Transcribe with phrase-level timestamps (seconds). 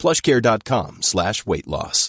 [0.00, 2.08] plushcare.com slash weight loss.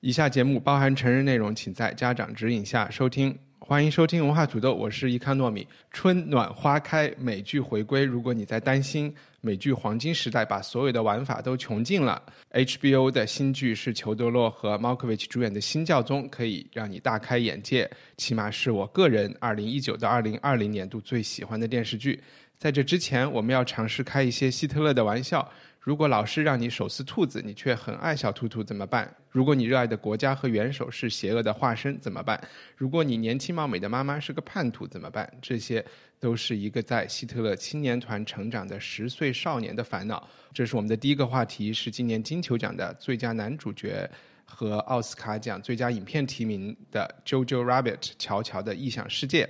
[0.00, 3.34] 以下节目包含成人内容，请在家长指引下收听。
[3.58, 5.66] 欢迎收听文化土豆，我是伊康糯米。
[5.90, 8.04] 春暖花开，美剧回归。
[8.04, 12.22] 如果你在担心美剧黄金时代把所有的玩法都穷尽了
[12.52, 17.90] ，HBO 的新剧是裘德洛和 Malkovich 主演的《新教宗》，可以让你大开眼界。
[18.18, 22.22] 起码是我个人2019到2020年度最喜欢的电视剧。
[22.58, 25.50] 在这之前，我们要尝试开一些希特勒的玩笑。
[25.80, 29.14] 如果老师让你手撕兔子，你却很爱小兔兔怎么办？
[29.28, 32.42] 如果你热爱的国家和元首是邪恶的化身怎么办？
[32.74, 35.30] 如果你年轻貌美的妈妈是个叛徒怎么办？
[35.42, 35.84] 这些
[36.18, 40.26] 都是一个在希特勒青年团成长的十岁少年的烦恼。
[40.54, 44.10] 这是我们的第一个话题，是今年金球奖的最佳男主角
[44.46, 49.46] 和奥斯卡奖最佳影片提名的《Jojo Rabbit》乔乔的异想世界。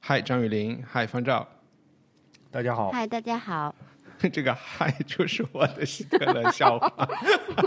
[0.00, 1.46] 嗨，张雨林，嗨，方照，
[2.50, 2.90] 大家好。
[2.90, 3.74] 嗨，大家好。
[4.32, 7.08] 这个嗨就是我的希特勒笑话。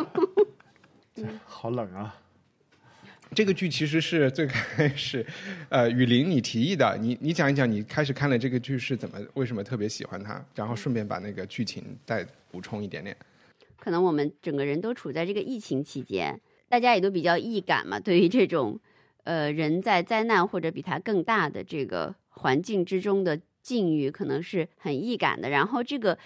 [1.45, 2.15] 好冷啊！
[3.35, 5.23] 这个剧其实是最开始，
[5.69, 13.15] 呃，雨林你提议的，你你讲一讲，你开始看了这个剧是怎么，为什么特别喜欢它，然后顺便把那个剧情再补充一点点。
[13.77, 18.79] 可能我们整个人都处在这个疫情期间，大家也都比较易感嘛，对于这种
[19.25, 25.49] 呃人在灾难或者比它更大的这个环境之中的境遇，可能是很易感的。
[25.49, 26.17] 然后这个。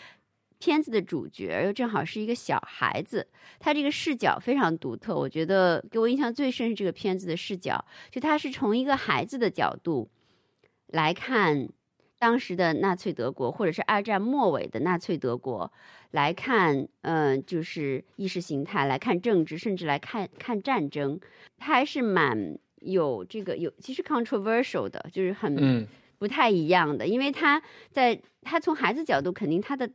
[0.58, 3.28] 片子的主角又正好是一个小孩子，
[3.59, 5.14] 他这个视角非常独特。
[5.14, 10.09] 我觉得给我印象最深是这个片子的视角，就他是从一个孩子的角度
[10.88, 11.68] 来看
[12.18, 15.72] 当时的纳粹德国，或者是二战末尾的纳粹德国，
[16.12, 21.19] 来看嗯，就是意识形态，来看政治，甚至来看看战争。
[21.57, 25.85] 他还是蛮有这个有，其实 controversial 的，就是很
[26.18, 27.62] 不太一样的，因为他
[27.92, 29.90] 在他从孩子角度，肯定他的。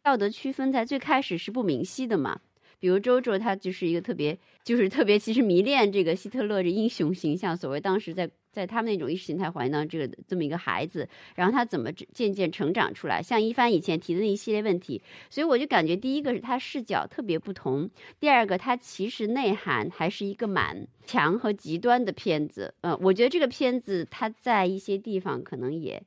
[0.00, 2.40] 道德区分在最开始是不明晰的嘛？
[2.78, 7.54] 比如周周，他就是一个特别，就是特别，其实迷恋这个希特勒这英雄形象。
[7.54, 13.22] 所谓当时在在他们那种意识形态环境当中，这个这么一个孩子，然后他怎么渐渐成长出来？
[13.22, 17.88] 像一帆以前提的那一系列问题，所以我就感觉第一个是他视角特别不同，
[18.18, 22.74] 第二个他其实内涵还是一个蛮强和极端的片子。
[22.80, 26.02] 嗯，我觉得这个片子它在一些地方可能也。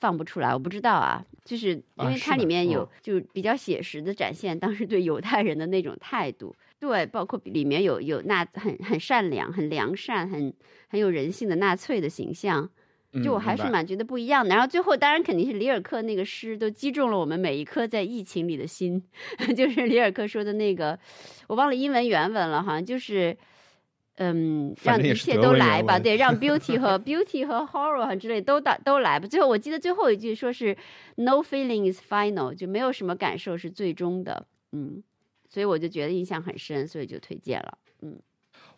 [0.00, 10.52] 放不出来，我不知道啊，就是因为它里面有就比较写实的展现当时对犹太人的那种态度，对，包括里面有有纳很很善良、很良善、很
[10.88, 12.68] 很有人性的纳粹的形象，
[13.24, 14.50] 就我还是蛮觉得不一样的。
[14.50, 19.02] 然后最后当然肯定是里尔克那个诗都击中了我们每一颗在疫情里的心，
[19.56, 20.98] 就是里尔克说的那个，
[21.48, 23.36] 我忘了英文原文了，好像就是。
[24.20, 29.28] 嗯，让一切都来吧，对，让 beauty 和 beauty 和 horror 之类都到都来吧。
[29.28, 30.76] 最后我记得最后一句说是
[31.14, 34.48] no feeling is final，就没有什么感受是最终的。
[34.72, 35.00] 嗯，
[35.48, 37.78] 所以我就觉得印象很深，所以就推荐了。
[38.02, 38.20] 嗯，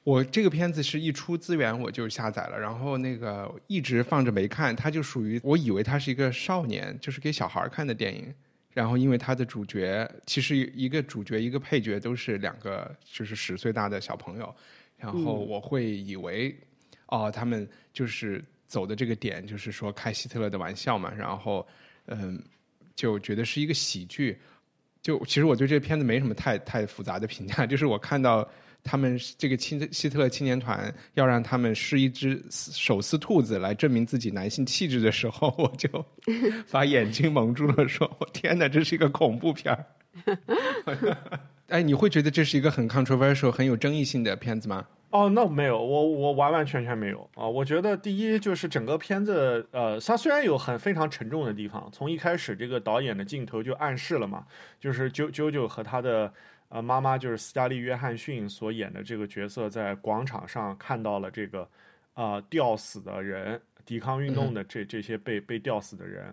[0.05, 8.33] 我这个片子是一出资源我就下载了，然后那个一直放着没看，它就属于我以为它是一个少年，就是给小孩看的电影。
[8.73, 14.55] 然后因为它的主角其实一个主角一个配角都是两个就是十岁大的小朋友。
[14.97, 16.57] 然后我会以为，
[17.07, 21.13] 哦，他们就是走的这个点，就是说开希特勒的玩笑嘛。
[21.13, 21.67] 然后，
[22.07, 22.41] 嗯，
[22.95, 24.39] 就觉得是一个喜剧。
[25.03, 28.47] 就其实我对这个片子没什么太太复杂的评价，就是我看到
[28.83, 35.89] 他们这个青希特勒青年团要让他们试一只手撕兔子来证明自己男性气质的时候，我就
[36.71, 39.85] 把眼睛蒙住了，说我天哪，这是一个恐怖片儿。
[41.69, 44.85] 哎，你会觉得这是一个很 controversial、很有争议性的片子吗？
[45.11, 47.45] 哦，那没有，我我完完全全没有啊！
[47.45, 54.47] 我觉得第一就是整个片子，呃，它虽然有很非常沉重的地方，从一开始这个导演的镜头就暗示了嘛，
[54.79, 56.33] 就是啾啾啾和他的
[56.69, 61.69] 呃妈妈就是斯嘉丽·约翰逊所演的这个角色在广场上看到了这个
[62.15, 66.33] 啊吊死的人，抵抗运动的这这些被被吊死的人。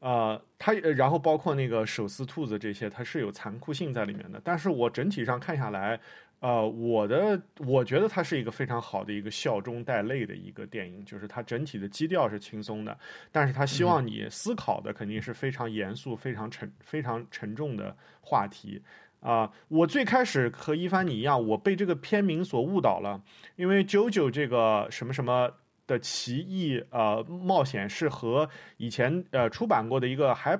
[0.00, 4.40] 呃，他然后包括那个手撕兔子这些，它是有残酷性在里面的。
[4.44, 5.98] 但是我整体上看下来，
[6.40, 12.96] 呃，我的我觉得它是一个非常好的一个笑中带泪的一个电影，就是它整体的基调是轻松的，
[13.32, 18.82] 但是它希望你思考的肯定是非常严肃、非常沉、非常沉重的话题。
[19.20, 23.20] 啊，我最开始和一帆你一样，我被这个片名所误导了，
[23.56, 25.50] 因为《JoJo》这个什么什么
[25.86, 30.56] 的奇异呃冒险是和以前呃出版过的一个还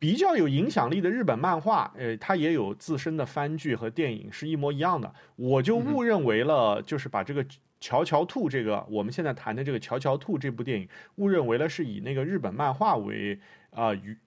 [0.00, 7.46] 比较有影响力的日本漫画，呃，它也有自身的番剧和电影是一模一样的，我就误认为了，就是把这个。
[7.82, 14.18] 乔乔兔这个我们现在谈的这个乔乔兔这部电影，误认为了是以那个日本漫画为啊原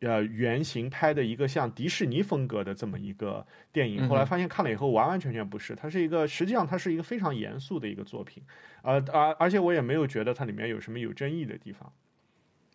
[0.00, 4.06] 呃原型拍的一个像迪士尼风格的这么一个电影。
[4.06, 8.42] 后来发现看了以后完完全全不是，它是一个实际上它是一个非常严肃的一个作品，
[8.82, 11.90] 呃而而且我也没有觉得它里面有什么有争议的地方。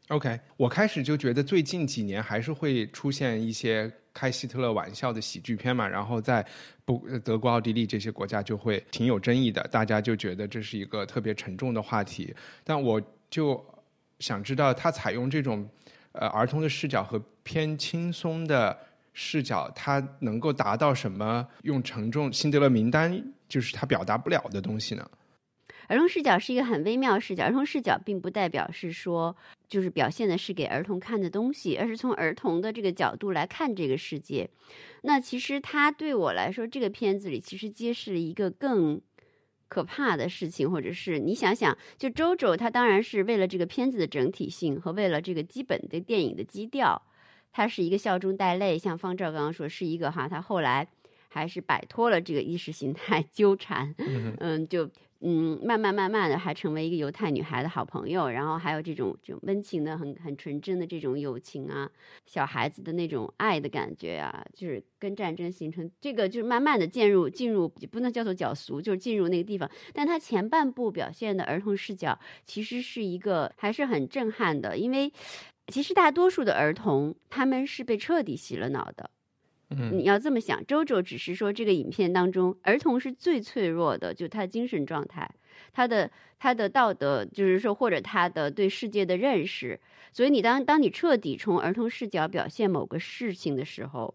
[0.09, 6.45] OK，我开始就觉得最近几年还是会出现一些开希特勒玩笑的喜剧片嘛，然后在
[6.83, 12.35] 不德国、奥地利这些国家就会挺有争议的，大家就觉得这是一个特别沉重的话题。
[12.65, 13.65] 但我就
[14.19, 15.67] 想知道，他采用这种
[16.11, 18.77] 呃儿童的视角和偏轻松的
[19.13, 21.47] 视角，他能够达到什么？
[21.61, 23.11] 用沉重《辛德勒名单》
[23.47, 25.09] 就是他表达不了的东西呢？
[25.87, 29.35] 儿童视角是一个很微妙视角，儿童视角并不代表是说
[29.67, 34.49] 就是表现的是给儿童看的东西，而是从儿童的这个角度来看这个世界。
[35.01, 39.01] 那其实他对我来说，这个片子里其实揭示了一个更
[39.67, 47.01] 可怕的事情，或者是你想想，就周周他当然是为了这个片子的整体性和为了这个基本的电影的基调，
[47.51, 50.87] 他是一个笑中带泪，像方照刚刚说是一个哈，他后来
[51.33, 53.93] 还是摆脱了这个意识形态 纠缠，
[54.39, 54.89] 嗯，就。
[55.25, 61.89] 嗯，慢慢慢慢的还成为一个犹太女孩的好朋友，然后还有这种这种温情的、很很纯真的这种友情啊，
[62.25, 69.71] 小孩子的那种爱的感觉啊，就是跟战争形成这个，就是慢慢的进入进入，不能叫做角俗，就是进入那个地方。
[69.93, 75.09] 但他前半部表现的儿童视角，其实是一个还是很震撼的，因为
[75.67, 79.09] 其实大多数的儿童他们是被彻底洗了脑的。
[79.91, 85.29] 你要这么想，周周只是说这个影片当中，儿童是最脆弱的，就他的精神状态，
[85.71, 86.09] 他的
[86.39, 89.79] 他的道德，就是说或者他的对世界的认识。
[90.11, 94.13] 所以你当当你彻底从儿童视角表现某个事情的时候，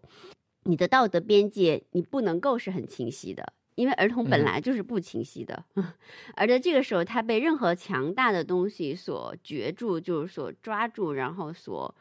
[0.63, 5.65] 你的道德边界你不能够是很清晰的，因为儿童本来就是不清晰的。
[6.35, 11.93] 而在这个时候，他被任何强大的东西所攫住，就是所抓住，然后所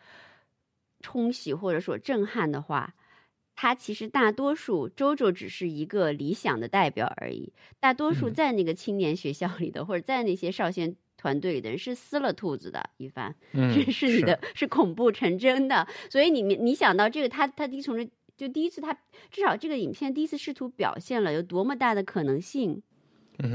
[1.01, 2.95] 冲洗或者所震撼的话。
[3.61, 7.53] 他其实大多数，周周只是一个理想的代表而已。
[7.81, 15.85] 大多数在那个青年学校里的，或者在那些少先团队里的人是撕了兔子的，一番，是是你的，是恐怖成真的。
[16.09, 18.97] 所以你你想到这个，他他第一从这就第一次，他
[19.29, 22.81] 至少这个影片第一次试图表现了有多么大的可能性，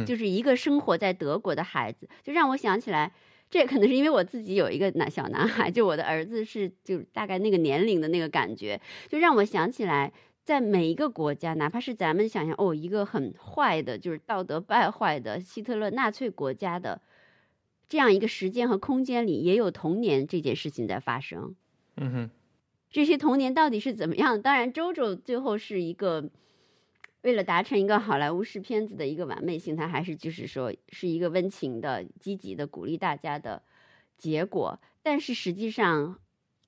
[0.06, 3.14] 就是一个生活在德国的孩子，就让我想起来。
[3.54, 10.12] 这可能是因为我自己有一个男小男孩，就我的儿子是就大概那个年龄的那个感觉，就让我想起来，
[10.44, 17.00] 在每一个国家，哪怕是咱们想象哦，一个很坏的，就是道德败坏的希特勒纳粹国家的
[17.88, 21.56] 这样一个时间和空间里，也有童年这件事情在发生。
[21.98, 22.30] 嗯哼，
[22.90, 24.42] 这些童年到底是怎么样？
[24.42, 26.32] 当然，周周最后是一个。
[27.24, 33.62] 为了达成一个好莱坞式片子的一个完美性，它还是就是说是一个温情的、积极的、鼓励大家的
[34.18, 34.80] 结果。
[35.02, 36.18] 但是实际上，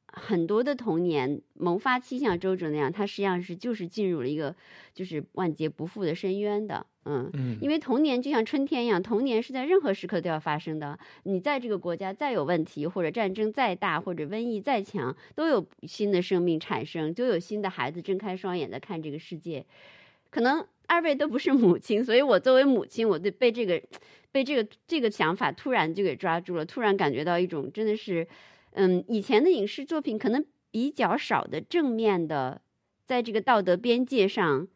[0.08, 4.56] 很多的童年萌发期像周哲那样，他实际上是就是进入了一个
[4.94, 6.86] 就是万劫不复的深渊的。
[7.08, 10.98] 嗯嗯，因为童年就像春天一样，童年是在任何时刻都要发生的。
[11.24, 19.66] 你在这个国家再有问题，或者战争再大，或者瘟疫再强，都有新的生命产生，就有新的孩子睁开双眼在看这个世界。
[20.36, 23.82] 可能二位都不是母亲，所以我作为母亲，我对被这个，
[24.34, 28.28] 被这个这个想法突然就给抓住了，突然感觉到一种真的是，
[28.72, 32.60] 嗯，以前的影视作品可能比较少的正面的，
[33.06, 34.68] 在这个道德边界上，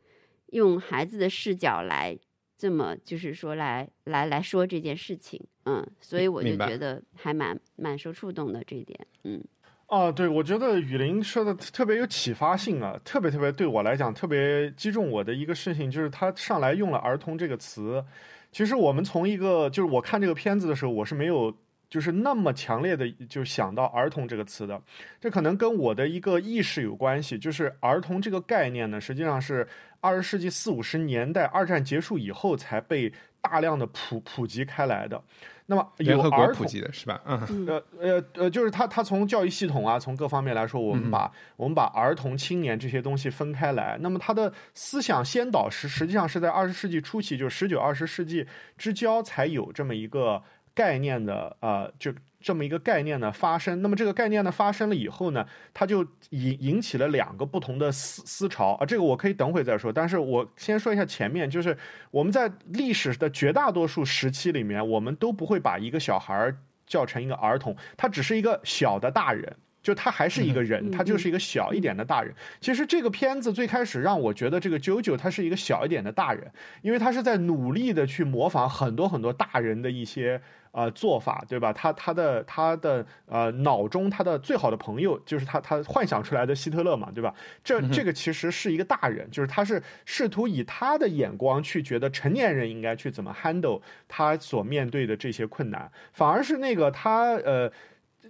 [0.51, 2.17] 用孩子的视角来
[2.57, 9.43] 这么就是说来来来说这件事情，嗯，所以我就觉得还蛮蛮受触动的这一点，嗯。
[9.89, 18.05] 哦，对，我觉得雨林说的特别有启发性啊，特别特别对我来讲特别击中我的一个事情，就是他上来用了“儿童”这个词。
[18.51, 21.51] 其实我们从一个就是我看这个片子的时候，我是没有
[21.89, 24.79] 就是那么强烈的就想到“儿童”这个词的。
[25.19, 29.67] 这可能跟我的一个意识有关系，就是“儿童”这个概念呢，实际上是
[30.01, 35.21] 二十世纪四五十年代二战结束以后才被大量的普普及开来的。
[35.65, 37.21] 那么有儿童的是吧？
[37.25, 43.95] 嗯，呃呃呃，就是他他从教育系统啊，从各方面来说，我们把我们把儿童、青年这些东西分开来。
[44.01, 48.47] 那么他的思想先导是实际上是在二十世纪初期，就十九二十世纪
[48.79, 50.41] 之交才有这么一个
[50.73, 53.81] 概念的，呃，就这么一个概念呢发生。
[53.81, 58.85] 那么这个概念呢发生了以后呢，它就引引起了两个不同的思思潮啊。
[58.85, 61.77] 这个我可以等会再说，但是我先说一下前面，就是
[62.11, 69.55] 我们在历史的绝大多数时期里面，我们都不会把一个小孩儿叫成一个儿童，他只是一个小的大人。
[69.81, 72.35] 就他还是一个人，他就是一个小一点的大人。
[72.59, 80.39] 其实这个片子最开始让我觉得这个九九他是一个小一点的大人，因为他是在努力的去模仿很多很多大人的一些
[80.79, 81.73] 呃做法，对吧？
[81.73, 87.33] 他他的他的呃脑中他的最好的朋友就是他他幻想出来的希特勒嘛，对吧？
[87.63, 97.71] 这这个其实是一个大人，就是他是试图以他的眼光去觉得成年人应该去怎么 handle 他所面对的这些困难，反而是那个他呃。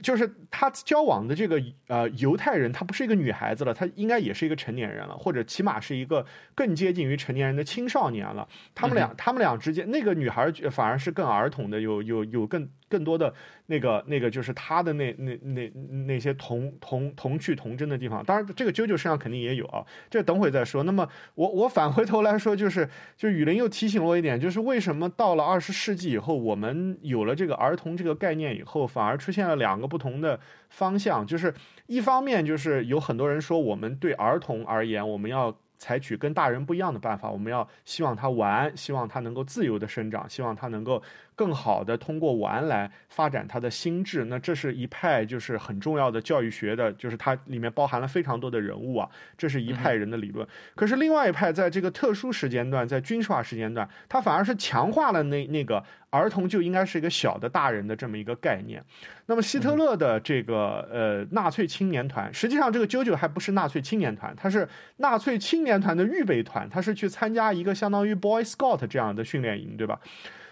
[0.01, 6.25] 就是他交往的这个呃犹太人，他不是一个女孩子了，他应该也是一个成年人了，或者起码是一个
[6.55, 8.47] 更接近于成年人的青少年了。
[8.73, 12.69] 他们俩，他们俩之间，那个女孩反而是更儿童的，有有有更。
[12.89, 13.33] 更多的
[13.67, 15.69] 那个那个就是他的那那那
[16.05, 20.83] 那些童童童趣童真的地方，当然这个啾啾身上肯定也有啊，这等会再说。
[20.83, 31.53] 那么我我返回头来说，就是就雨林又提醒我一点，就是为什么到了二十世纪以后，我们有了这个儿童这个概念以后，反而出现了两个不同的方向，就是
[31.87, 35.55] 一方面就是有很多人说，我们对儿童而言，我们要。
[35.81, 41.01] 采取跟大人不一样的办法，我们要希望他玩，希望他能够自由的生长，希望他能够
[41.39, 44.25] 更好的通过玩来发展他的心智。
[44.25, 50.45] 那这是一派就是很重要的教育学的，就是它里面包含了非常多的人物啊，这是一派人的理论。
[50.75, 55.81] 可是另外一派在这个特殊时间段，在军事化时间段，它反而是强化了那那个。
[56.11, 58.83] 儿童就应该是一个小的大人的这么一个概念。
[59.27, 64.67] 那么希特勒的这个呃纳粹青年团，实际上这个啾啾还不是纳粹青年团，他是
[64.97, 69.99] 纳粹青年团的预备团，他是去参加一个相当于 Boy Scout 这样的训练营，对吧？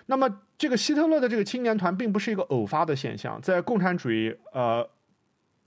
[0.07, 4.89] 那么这个希特勒的这个青年团并不是一个偶发的现象，在共产主义呃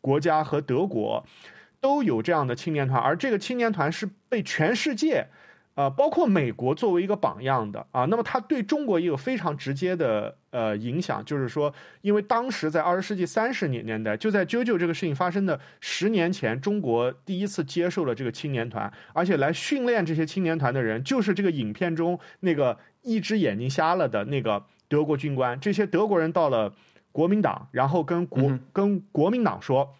[0.00, 1.24] 国家和德国
[1.80, 5.26] 都有这样的青年团，而这个青年团是被全世界。
[5.76, 25.58] 呃，包括美国作为一个榜样的啊，那么它对中国也有非常直接的呃影响，就是说，因为当时在二十世纪三十年年代，就在啾啾这个事情发生的十年前，中国第一次接受了这个青年团，而且来训练这些青年团的人，就是这个影片中那个一只眼睛瞎了的那个德国军官。
[25.60, 26.74] 这些德国人到了
[27.12, 29.96] 国民党，然后跟国跟国民党说。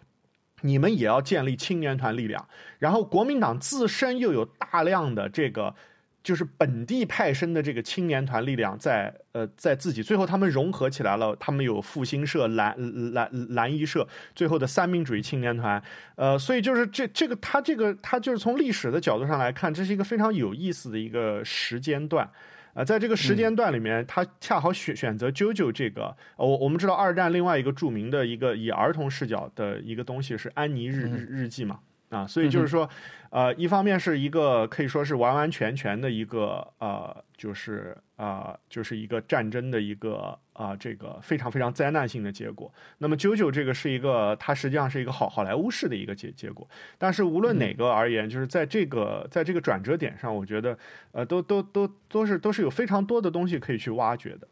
[0.63, 5.73] 你们也要建立青年团力量，然后国民党自身又有大量的这个，
[6.21, 12.75] 就是本地派生的这个青年团力量，在呃在自己最后他们融合起来了，他们有复兴社、蓝
[13.11, 15.81] 蓝蓝衣社，最后的三民主义青年团，
[16.15, 22.29] 呃，所以就是这这个他这个他就是从历史的角度上来看，这是一个非常有意思的一个时间段。
[22.73, 26.15] 啊，在这个时间段里面，他恰好选选择啾啾这个。
[26.37, 31.79] 我我们知道二战另外一个著名的一个以儿童视角的一个东西是《安妮日日日记》嘛。
[32.11, 32.87] 啊，所以就是说，
[33.29, 42.69] 呃，一方面是一个可以说是完完全全的一个呃，就是啊，就是一个战争的一个啊，这个非常非常灾难性的结果。
[42.97, 46.67] 那么九九这个是一个，它实际上是一个好好莱坞式的一个结结果。
[46.97, 50.77] 但是无论哪个而言，就是在这个在这个转折点上，我觉得
[51.13, 54.45] 呃，都都都都是都是有非常多的东西可以去挖掘的。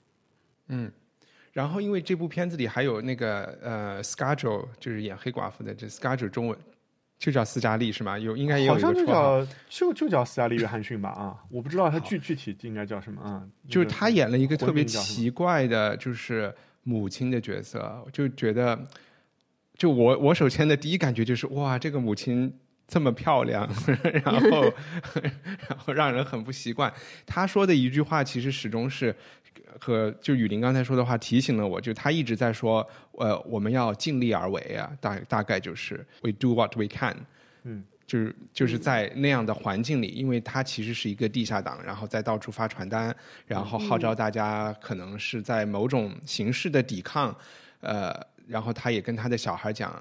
[0.69, 0.89] 嗯，
[1.51, 6.57] 然后因为这部片子里还有那个呃 s c a r l 就是演黑寡妇的这 s c a r l 中文。
[7.19, 8.17] 就叫斯嘉丽是吗？
[8.17, 13.43] 有应该也有好像就叫就就叫斯嘉丽约翰逊吧啊，我不知道他具具体应该叫什么啊。
[13.67, 18.87] 就是他演了一个特别奇怪的，就是母亲的角色，就觉得，
[19.77, 22.51] 就我我首先的第一感觉就是哇，这个母亲
[22.89, 23.65] 这么漂亮，
[24.25, 24.73] 然后
[25.69, 26.91] 然后让人很不习惯。
[27.25, 29.15] 他说的一句话其实始终是。
[29.79, 37.15] 和就雨林刚才说的话提醒了我，就他一直在说，呃，我们要尽力而为啊，大大概就是 we do what we can，
[37.63, 43.15] 嗯，就是就是在那样的环境里，因为他其实是一个地下党，然后在到处发传单，
[43.45, 47.33] 然后号召大家可能是在某种形式的抵抗，
[47.81, 48.13] 呃，
[48.47, 49.95] 然后他也跟他的小孩讲。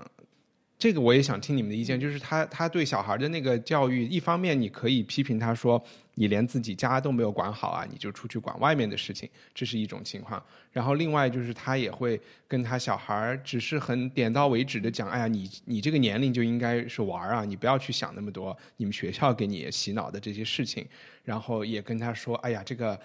[0.79, 5.83] 这个我也想听你们的意见，就是他他对小孩的那个教育，一方面你可以批评他说
[6.15, 10.41] 你连自己家都没有管好啊，你就出去管外面的事情，这是一种情况。
[10.71, 20.87] 然后另外就是他也会跟他小孩只是很点到为止的讲，哎呀，你你这个年龄就应该是玩啊，你不要去想那么多，你们学校给你洗脑的这些事情。
[21.25, 23.01] 然后也跟他说，哎呀，这个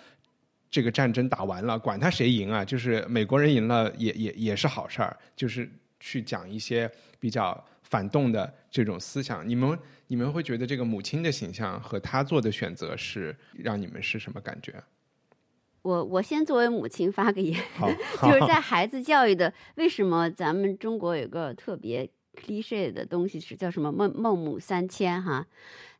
[0.70, 5.68] 这个战争打完了，管他谁赢啊，就是美国人赢了也也也是好事儿，就是
[6.00, 6.88] 去讲一些。
[7.24, 14.84] 比较反动的这种思想，你们你们会觉得这个母亲的形象和她做的选择是让你们是什么感觉？
[15.84, 17.58] 我我先作为母亲发个言，
[18.22, 23.90] 就是在孩子教育的，为什么咱们中国有个特别 cliche 的东西是叫什么？
[23.90, 25.48] 孟孟母三迁哈，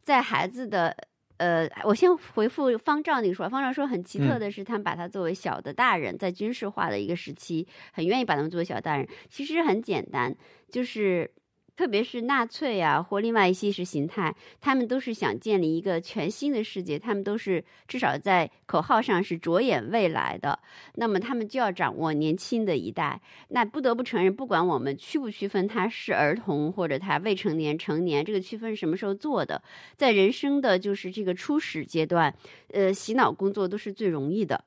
[0.02, 0.94] 在孩子的
[1.38, 10.36] 呃，我先回复方丈那个说，方丈说很奇特的是，他们把他作为小的大人，在军事化的一个时期，很愿意把他们作为小大人，其实很简单，
[10.70, 11.32] 就是。
[11.76, 20.60] 特别是纳粹啊，或另外一些意识形态，他们都是想建立一个全新的世界，他们都是至少在口号上是着眼未来的。
[20.96, 23.20] 那么他们就要掌握年轻的一代。
[23.50, 29.62] 那不得不承认，不管我们区不区分他是儿童或者他未成年、成年，这个区分什么时候做的，
[29.96, 32.34] 在人生的就是这个初始阶段，
[32.72, 34.64] 呃，洗脑工作都是最容易的。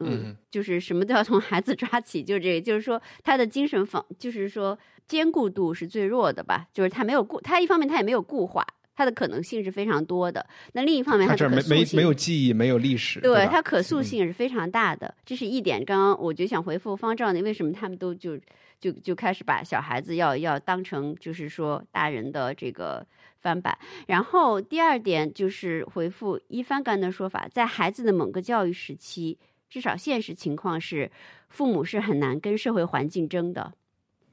[0.00, 10.46] 嗯，就是什么都要从孩子抓起，就这个，就是说他的精神防，就是说坚固度是最弱的吧，就是他没有固，他一方面他也没有固化，他的可能性是非常多的。
[10.72, 15.84] 那另一方面，他这没没没有记忆，没有历史，对它可塑性是非常大的，这是一点。
[15.84, 18.38] 刚刚我就想回复方丈，你为什么他们都就
[18.80, 23.06] 就就开始把小孩子要要当成就是说大人的这个
[23.40, 23.76] 翻版？
[24.06, 29.36] 然后第二点就是回复一帆刚的说法，在孩子的某个教育时期。
[29.70, 31.10] 至少现实情况是，
[31.48, 33.72] 父母是很难跟社会环境争的，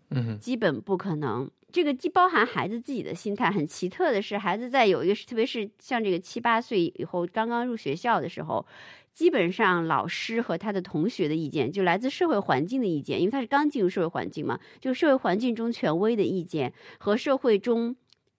[0.09, 1.49] 嗯，基本不可能。
[1.71, 8.65] 这个既包含孩子自己的心态，很奇特的是，孩子在有一个，特别是像这个七八岁以后刚刚入学校的时候，
[9.13, 17.95] 基本上老师和他的同学的意见，就来自社会环境的意见，因为他是刚进入社会环境嘛，就社会环境中权威的意见和社会中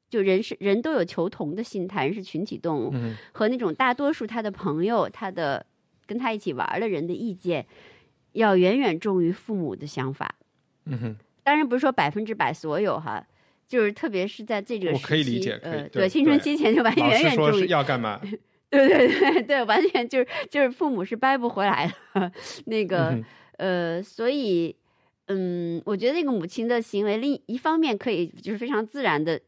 [0.09, 2.93] 就人是人都有求同的心态，人是群体动物，
[3.33, 5.65] 和那种大多数他的朋友他的。
[6.09, 7.65] 跟他一起玩的人的意见，
[8.33, 10.35] 要远远重于父母的想法。
[10.87, 13.25] 嗯哼，当然不是说百分之百所有哈，
[13.69, 18.19] 就是特别是在这个我可以理解，呃，对青春期前就完远远重于要干嘛？
[18.71, 22.33] 对对对对，完全就是就是父母是掰不回来的。
[22.67, 23.19] 那个
[23.57, 24.75] 呃，所以
[25.29, 29.41] 嗯，我觉得那个母亲的行为，另一方面可以就是非常自然的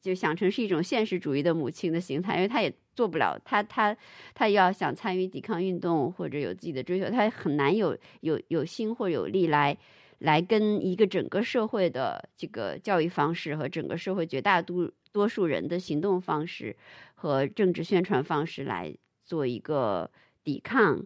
[0.00, 2.72] 就想成是一种现实主义的母亲的形态，因为她也。
[2.96, 3.96] 做不了，她她
[4.34, 9.76] 她要想参与抵抗运动或者有自己的追求，她很难有有有心或有力来
[10.20, 16.76] 来跟一个整个社会的这个教育方式和整个社会绝大多多数人的行动方式
[17.16, 20.08] 和政治宣传方式来做一个
[20.44, 21.04] 抵抗。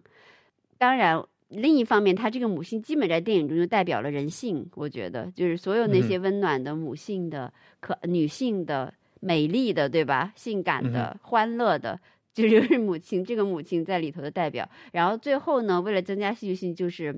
[0.77, 4.67] 当然，另一方面，他这个母性基本在电影中就代表了人性。
[4.75, 8.93] 我觉得，就是所有那些温暖的母性的可女性的。
[9.21, 10.31] 美丽的，对吧？
[10.33, 11.99] 性感的、欢乐的，
[12.33, 14.65] 就 就是母亲这个母亲在里头的代表。
[14.93, 17.13] 然后最后呢，为了增加戏剧性，就是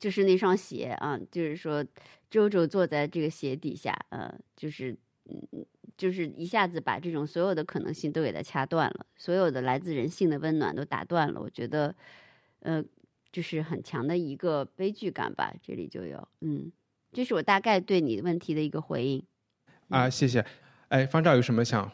[0.00, 1.86] 就是那双鞋啊，就是说
[2.28, 5.64] 周周坐在这个鞋底下，呃，就是嗯，
[5.96, 11.40] 就是一下子把这种所有的可能性都给它掐断了，所有的来自人性的温暖都打断了。
[11.40, 11.94] 我觉得，
[12.62, 12.82] 呃，
[13.34, 15.52] 就是很强的一个悲剧感吧。
[15.60, 16.70] 这里就有，嗯，
[17.10, 19.20] 这是我大概对你问题的一个回应。
[19.88, 20.46] 啊，谢谢。
[20.86, 21.90] 哎，方照有什么想？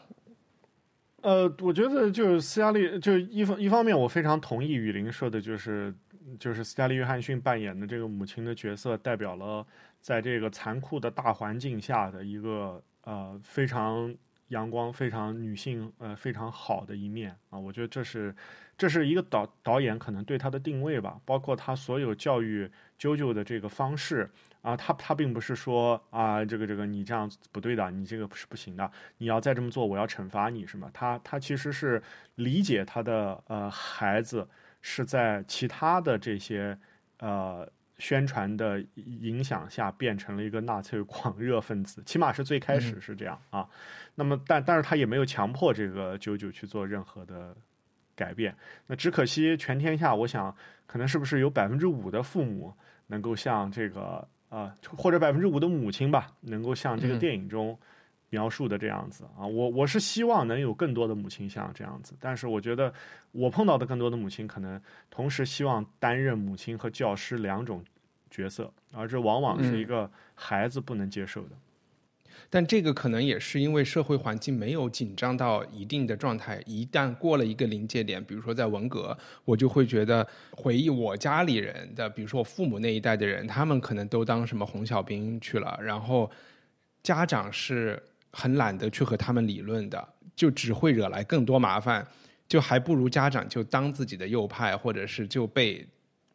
[1.23, 5.91] 呃，我觉得就是斯嘉丽，就一方一方面，我非常同意雨林说的，就是
[6.39, 9.65] 就是斯嘉丽约翰逊扮演的这个母亲的角色，代表了
[9.99, 14.15] 在这个残酷的大环境下的一个呃非常
[14.51, 17.59] 阳光、非常女性呃非常好的一面啊。
[17.59, 18.33] 我觉得这是
[18.77, 24.29] 这是一个导导演可能对他的定位吧，包括他所有教育啾啾的这个方式。
[24.61, 30.87] 啊，他他并不是说啊，这个这个你这样不对的，你这个是不行的，你要再这么做，我要惩罚你，是吗？
[30.93, 31.99] 他他其实是
[32.35, 34.47] 理解他的呃孩子
[34.83, 36.77] 是在其他的这些
[37.17, 37.67] 呃
[38.01, 43.69] 宣传的影响下变成了一个纳粹狂热分子，起码是最开始是这样啊。
[44.15, 47.55] 那么但但是他也没有强迫这个九九去做任何的
[48.15, 48.55] 改变。
[48.87, 50.55] 那只可惜全天下，我想
[50.87, 52.73] 可能是不是有百分之五的父母
[53.07, 54.27] 能够像这个。
[54.51, 57.79] 啊，或者百分之五的母亲吧，能够像这个电影中
[58.31, 62.91] 描述的这样子啊，我我是希望能有更多的母亲像这样子，但是我觉得
[63.31, 67.83] 我碰到的更多的母亲可能同时希望担任母亲和教师两种
[68.29, 71.49] 角色，而这往往是一个孩子不能接受的。
[72.49, 86.31] 但这个可能也是因为社会环境没有紧张到一定的状态，一旦过了一个临界点，比如说在文革，我就会觉得回忆我家里人的，比如说我父母那一代的人，他们可能都当什么红小兵去了，然后
[87.03, 92.05] 家长是很懒得去和他们理论的，就只会惹来更多麻烦，
[92.47, 95.87] 就还不如家长就当自己的右派，或者是就被。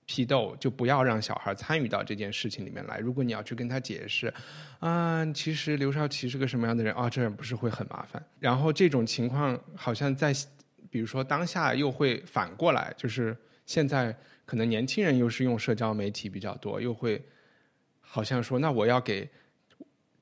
[0.09, 2.99] 批斗就不要让小孩参与到这件事情里面来。
[2.99, 4.33] 如果你要去跟他解释，
[4.79, 8.25] 啊，其实刘少奇是个什么样的人啊，这样不是会很麻烦。
[8.39, 10.33] 然后这种情况好像在，
[10.91, 17.21] 比如说当下又会反过来，就是现在可能年轻人又是用社交媒体比较多，又会
[18.01, 19.29] 好像说，那我要给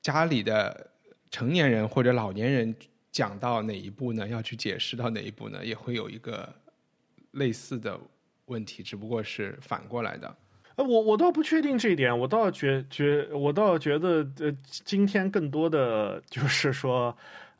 [0.01, 0.89] 家里的
[1.29, 2.75] 成年人或者老年人
[3.11, 4.27] 讲到哪一步呢？
[4.27, 5.65] 要去解释到哪一步呢？
[5.65, 6.53] 也会有一个
[7.31, 7.99] 类似的
[8.45, 10.35] 问题，只不过是反过来的。
[10.75, 17.15] 呃，我我倒不确定这一点，我倒觉觉我倒觉得，呃，今天更多的就是说。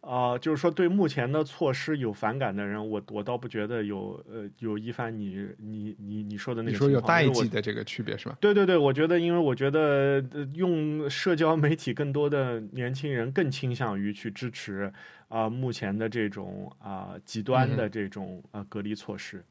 [0.08, 8.38] 啊，就是说对目前的措施有反感的人，我我倒不觉得有呃有一番你你你你说的那个你说有代际的这个区别是吧？
[8.40, 14.94] 对对对，我觉得因为我觉得用社交媒体更多的年轻人更倾向于去支持
[15.28, 19.44] 啊目前的这种啊极端的这种啊隔离措施。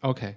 [0.00, 0.34] OK，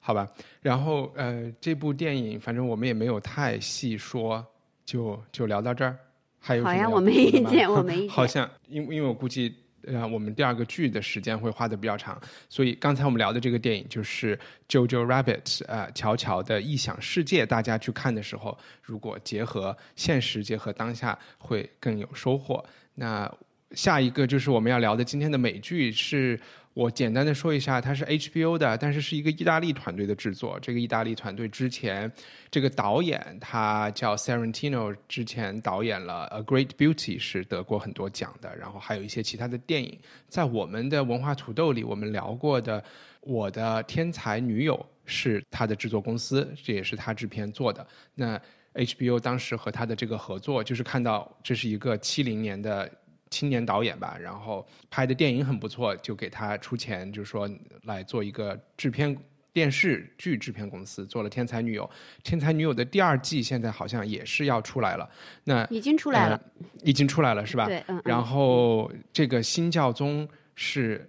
[0.00, 0.26] 好吧，
[0.62, 4.42] 然后呃这部电影反正我们也没有太细说，
[4.86, 5.98] 就就聊到这儿。
[6.40, 8.08] 还有好呀，我没意见，我没 意见。
[8.08, 9.54] 好像因因为我估计，
[9.86, 14.36] 呃，我们第二个剧的时间会花的比较长，所以刚才我们聊的这个电影就是
[14.68, 17.44] 《Jojo Rabbit》呃，乔乔的异想世界。
[17.44, 22.64] 大家去看的时候，如果结合现实，结合当下，会更有收获。
[22.94, 23.30] 那
[23.72, 26.40] 下一个就是我们要聊的今天的美剧是。
[26.72, 30.58] 我简单的说一下，它是 HBO 的，但是是一个意大利团队的制作。
[30.60, 32.10] 这个意大利团队之前，
[32.48, 38.56] 这个导演他叫 Serentino，之前导演了《A Great Beauty》，是得过很多奖的。
[38.56, 42.80] 然后还有一些其他的电影，在我们的文化土豆里，我们聊过的
[43.22, 47.84] 《我的天才女友》是他的制作公司，这也是他制片做的。
[48.14, 48.40] 那
[48.74, 52.88] HBO 当时和他的这个合作，就是看到这是一个七零年的。
[53.30, 57.48] 青年导演吧，然后拍的电影很不错，就给他出钱，就是说
[57.84, 59.16] 来做一个制片
[59.52, 61.84] 电视剧制片公司，做了《天才女友》。
[62.22, 65.08] 《天才女友》的第二季现在好像也是要出来了，
[65.44, 66.40] 那已经出来了，
[66.82, 67.66] 已经出来了是吧？
[67.66, 68.02] 对，嗯。
[68.04, 71.08] 然后这个新教宗是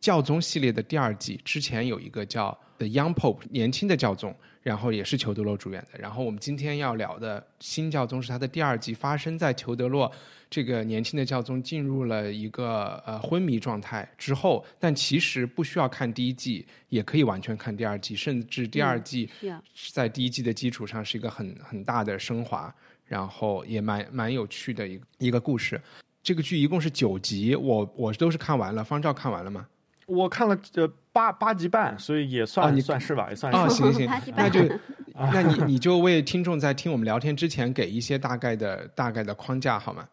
[0.00, 4.34] 教宗系列的第二季，之前有一个叫《The Young Pope》年轻的教宗。
[4.62, 5.98] 然后也是裘德洛主演的。
[5.98, 10.10] 然后我们今天要聊的新教宗是他的第二季，发生在裘德洛
[10.50, 14.64] 这个年轻的教宗进入了一个呃昏迷状态之后。
[14.78, 19.28] 但其实不需要看第一季，也可以完全看第二季，甚至第二季
[19.92, 25.80] 在第一季的基础上是一个很很大的升华，然后也蛮蛮有趣的一个一个故事。
[26.22, 28.84] 这个剧一共是九集，我我都是看完了。
[28.84, 29.66] 方照看完了吗？
[30.06, 33.58] 我看了呃八八级半，所以也算你算是吧，也算是。
[33.58, 34.60] 哦，行行， 那就
[35.16, 40.08] 那你你就为听众在听我们聊天之前给一些大概的大概的框架好吗？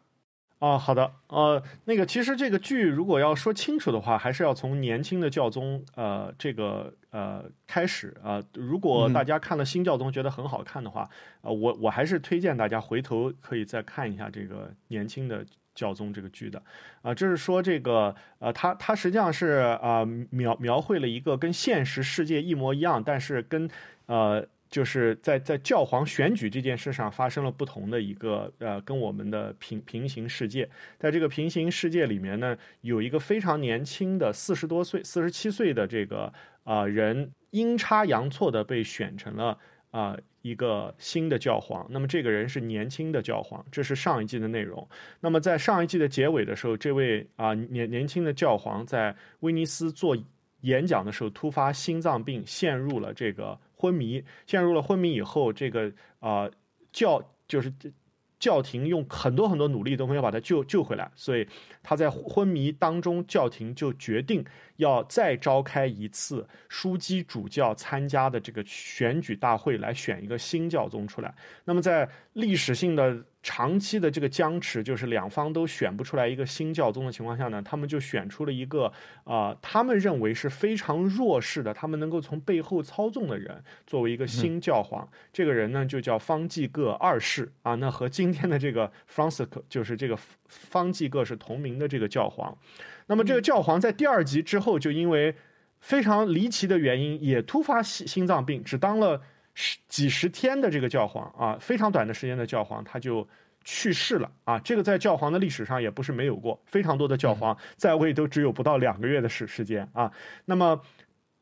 [0.58, 1.12] 哦，好的。
[1.28, 8.42] 呃，那个其实这个剧如果要说清楚的话，还是要从年轻的教宗呃这个呃开始啊。
[8.56, 11.08] 如果大家看了新教宗觉得很好看的话，
[11.42, 15.46] 呃，我我还是推荐大家回头可以再看一下这个年轻的。
[15.76, 16.64] 教宗这个剧的，
[17.02, 23.70] 啊，就是说这个，呃，他他实际上是啊描描绘了一个跟现实世界一模一样，但是跟
[24.06, 36.34] 呃就是在在教皇选举这件事上发生了不同的一个呃跟我们的平平行世界，在这个平行世界里面呢，有一个非常年轻的四十多岁四十七岁的这个
[36.64, 39.58] 啊人阴差阳错的被选成了
[39.92, 40.18] 啊。
[40.46, 44.88] 一个新的教皇，那么这个人是年轻的教皇，这是上一季的内容。
[45.20, 50.16] 那么在上一季的结尾的时候，这位啊年年轻的教皇在威尼斯做
[50.62, 54.24] 演讲的时候突发心脏病，陷入了这个昏迷。
[54.46, 56.48] 陷入了昏迷以后，这个啊
[56.92, 57.74] 教就是。
[58.38, 61.48] 教廷用很多很多努力都没有把他救救回来，所以
[61.82, 64.44] 他在昏迷当中，教廷就决定
[64.78, 71.34] 要再召开一次枢机主教参加的这个选举大会，来选一个新教宗出来。
[71.66, 73.24] 那么在历史性的。
[73.48, 78.92] 长期的这个僵持，就是两方都选不出来一个新教宗的情况下呢，他们就选出了一个
[79.24, 85.08] 啊，他们认为是非常弱势的，他们能够从背后操纵的人作为一个新教皇。
[85.32, 92.58] 这个人呢，就叫方济各二世啊，那和今天的这个 Francis 就是这个方济各是同名的这个教皇。
[93.08, 95.36] 那么这个教皇在第二集之后，就因为
[95.80, 99.22] 非常离奇的原因，也突发心心脏病，只当了。
[99.58, 103.26] 十几十天的这个教皇啊，非常短的时间的教皇，他就
[103.64, 104.60] 去世了啊！
[104.60, 110.12] 这个在教皇的历史上也不是没有过，非常多的教皇在位都只有不到两个月的时时间啊。
[110.44, 110.82] 那么。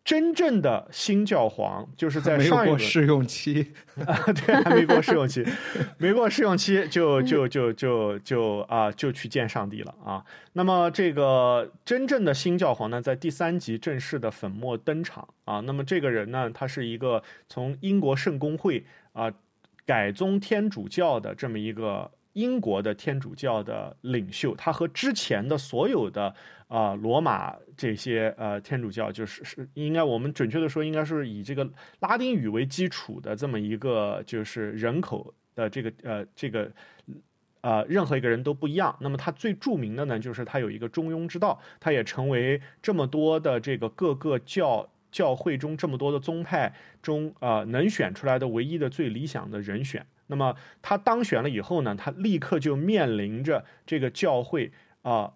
[0.03, 3.71] 真正的新教皇就是在 上一过试用期
[4.05, 5.45] 啊，对，还没过试用期，
[5.97, 10.21] 没过试用期就就就就就啊，就去见上帝了啊。
[10.51, 15.61] 那么这个真正的新教皇呢，在第三集正式的粉墨登场啊。
[15.61, 19.31] 那么这个人呢，他是一个从英国圣公会啊
[19.85, 26.33] 改宗天主教的这么一个英国的天主教的领袖，他和之前的所有的
[26.67, 31.67] 啊罗马这些呃天主教，就是是应该我们准确的说，应该是以这个
[31.99, 36.71] 拉丁语为基础的这么一个就是人口的这个呃这个。
[37.65, 38.93] 呃，任何一个人都不一样。
[38.99, 50.05] 那么他最著名的呢，就是他有一个中庸之道，他也成为这么多的这个各个教教会中这么多的宗派中啊能选出来的唯一的最理想的人选。
[50.33, 54.71] 那么他当选了以后呢，他立刻就面临着这个教会
[55.03, 55.31] 啊，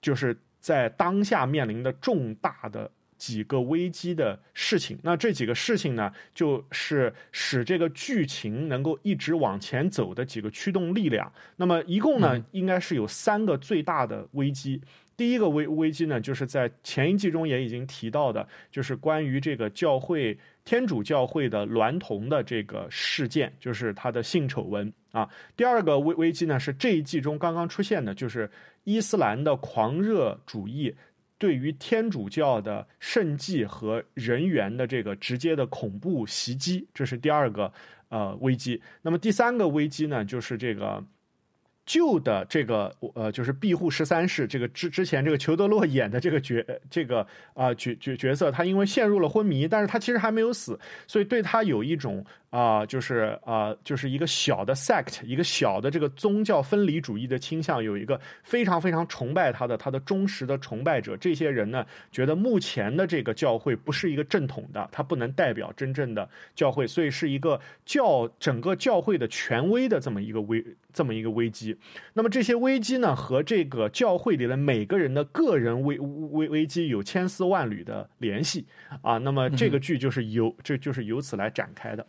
[0.00, 2.90] 就是在当下面临的重大的。
[3.22, 11.32] 几个危机的事情，那这几个事情呢，就是使这个剧情能够一直往前走的几个驱动力量。
[11.54, 14.82] 那么一共呢，应该是有三个最大的危机。
[15.16, 25.28] 第一个危危机呢，就是在前一季中也已经提到的，就是关于这个教会天主教会的娈童的这个事件，就是他的性丑闻啊。
[25.56, 28.50] 第二个危危机呢，是这一季中刚刚出现的，就是
[28.84, 30.94] 伊斯兰的狂热主义。
[31.38, 37.72] 对于天主教的圣迹和人员的这个直接的恐怖袭击，这是第二个
[38.10, 38.80] 呃危机。
[39.02, 41.04] 那么第三个危机呢，就是这个
[41.84, 52.24] 旧的这个呃，就是庇护十三世这个之之前这个裘德洛演的这个角这个啊角角角色，他因为陷入了昏迷，但是他其实还没有死，所以对他有一种。
[52.52, 61.16] 啊，就是啊，就是一个小的 sect，一个小的这个宗教分离主义的倾向，有一个非常非常崇拜他的他的忠实的崇拜者。
[61.16, 71.76] 这些人呢，觉得目前的这个教会不是一个正统的，他不能代表真正的教会，所以是一个教整个教会的权威的这么一个威这么一个危机。
[72.14, 78.66] 那么这些危机呢，和这个教会里的每个人的个人危危危机有千丝万缕的联系
[79.02, 79.18] 啊。
[79.18, 82.06] 那么这个剧就是由这就是由此来展开的。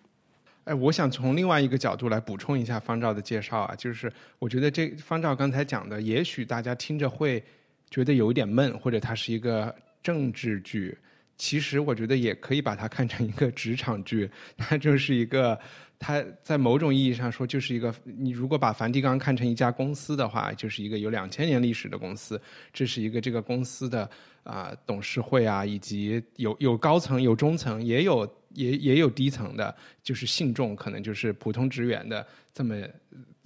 [0.66, 7.44] 哎，我想从另外一个角度来补充一下方照的介绍啊，就是我觉得这方照刚才讲的，也许大家听着会
[7.90, 10.98] 觉得有一点闷，或者它是一个政治剧，
[11.36, 15.60] 其实我觉得也可以把它看成一个职场剧，它就是一个，
[16.06, 22.40] 它在某种意义上说就是一个，你如果把梵蒂冈看成一家公司的话，就是一个有两千年历史的公司，
[22.74, 24.10] 这是一个这个公司的
[24.44, 28.30] 啊董事会啊，以及有有高层有中层也有。
[28.56, 32.76] 也也有低层的，就是信众，可能就是普通职员的这么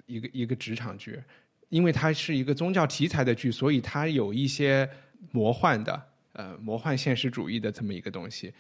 [0.06, 1.18] 一个一个职场剧，
[1.70, 4.86] 因为它是一个宗教题材的剧，所以它有一些
[5.32, 8.54] 魔幻的，呃，魔幻现实主义的这么一个东西，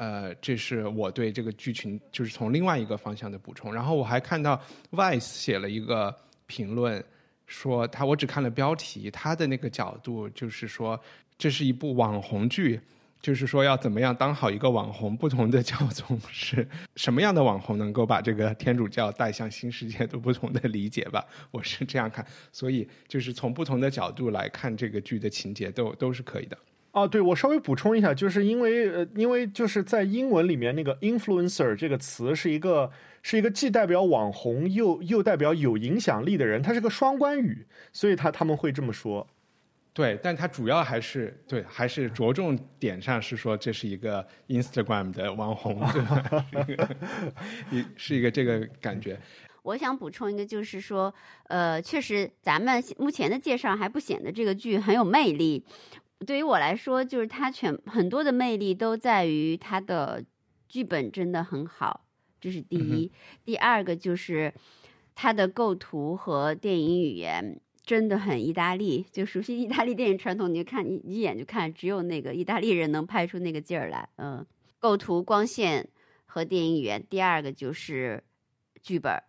[0.00, 3.72] 呃，这是我对这个剧情就是从另外一个方向的补充。
[3.72, 4.58] 然后我还看到
[4.90, 6.14] Vice 写了一个
[6.46, 7.04] 评论，
[7.46, 10.98] 说他我只看了标题，他的那个角度就是说
[11.36, 12.80] 这是一部网红剧。
[13.22, 15.14] 就是说，要怎么样当好一个网红？
[15.14, 21.22] 不同的教宗是什么样的网红，能够把这个天主教带向新世界，都不同的理解吧。
[21.50, 26.56] 我是这样看，所以就是从不同的角度来看这个剧的情节，都都是可以的。
[26.92, 32.90] 哦，对，我稍微补充一下，就是因为呃，因为就是在英文里面那个 influencer 这个词是一个
[33.22, 39.26] 是一个既代表网红又又代表有影响力的人，它是个双关语，所以他他们会这么说。
[39.92, 46.02] 对，但它主要还是对，还是着重点上是说这是一个 Instagram 的网红，对
[46.76, 46.88] 吧？
[47.70, 49.18] 一是一个这个感觉。
[49.62, 51.12] 我想补充一个，就是说，
[51.48, 55.62] 呃，确实咱们目前的介绍还不显得这个剧很有魅力。
[56.26, 60.24] 对于我来说，就是他全很多的魅力都在于他的
[60.68, 62.06] 剧本真的很好，
[62.40, 63.10] 这是第一。
[63.44, 64.54] 第二个就是
[65.14, 67.60] 他的构图和电影语言。
[67.82, 74.08] 真的很意大利，就熟悉意大利电影传统，你就看一一眼就看，只有那个意大利人能拍出那个劲儿来。
[74.16, 74.46] 嗯，
[74.78, 75.88] 构图、光线
[76.26, 77.04] 和电影语言。
[77.10, 78.22] 第二个就是
[78.80, 79.20] 剧本，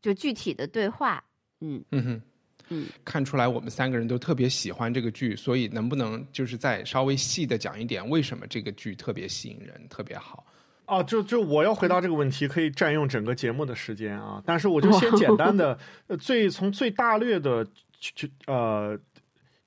[0.00, 1.24] 就具体的对话。
[1.60, 2.22] 嗯嗯哼
[2.68, 10.44] 嗯，看出来我们三个人都特别喜欢这个剧，所以能不能就是再稍微细的讲一点，为什么这个剧特别吸引人，特别好？
[10.86, 17.66] 哦，就就我要回答这个问题，可以占用整个节目的时间啊，但是我就先 简单的，呃，最从最大略的。
[17.98, 18.98] 去呃。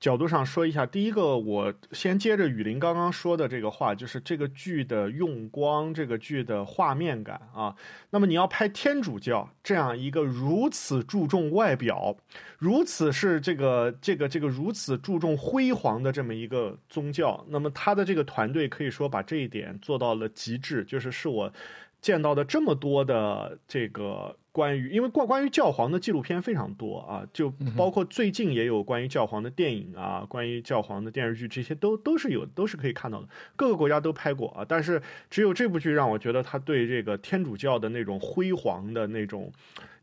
[0.00, 7.76] 角度上说一下，第一个，我先接着雨林刚刚说的这个话，就是这个剧的用光，这个剧的画面感啊。
[8.08, 12.16] 那么你要拍天主教这样一个如此注重外表，
[12.58, 21.52] 如此是这个这个这个如此注重辉煌的这么一个宗教，那么他的这个团队可以说把这一点做到了极致，就是是我。
[22.00, 33.28] 见到的这么多的这个关于，因为关关于教皇的纪录片非常多啊，就包括最近也有关于教皇的电影啊，关于教皇的电视剧，这些都都是有，都是可以看到的。
[33.56, 39.50] 各个国家都拍过啊，但是只有这部剧让我觉得他对这个天主教的那种辉煌的那种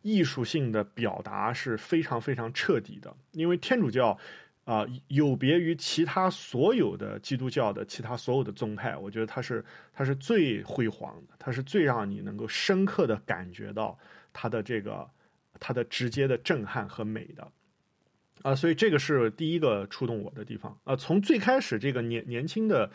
[0.01, 4.17] 艺术性的表达是非常非常彻底的，因为天主教。
[4.67, 13.97] 啊，有别于其他所有的基督教的其他所有的宗派，我觉得它是它是最辉煌的，它是最让你能够深刻的感觉到
[14.37, 15.09] 它的这个
[15.59, 17.51] 它的直接的震撼和美的
[18.43, 22.91] 啊，所以这个是第一个触动我的地方啊，从最开始这个年年轻的。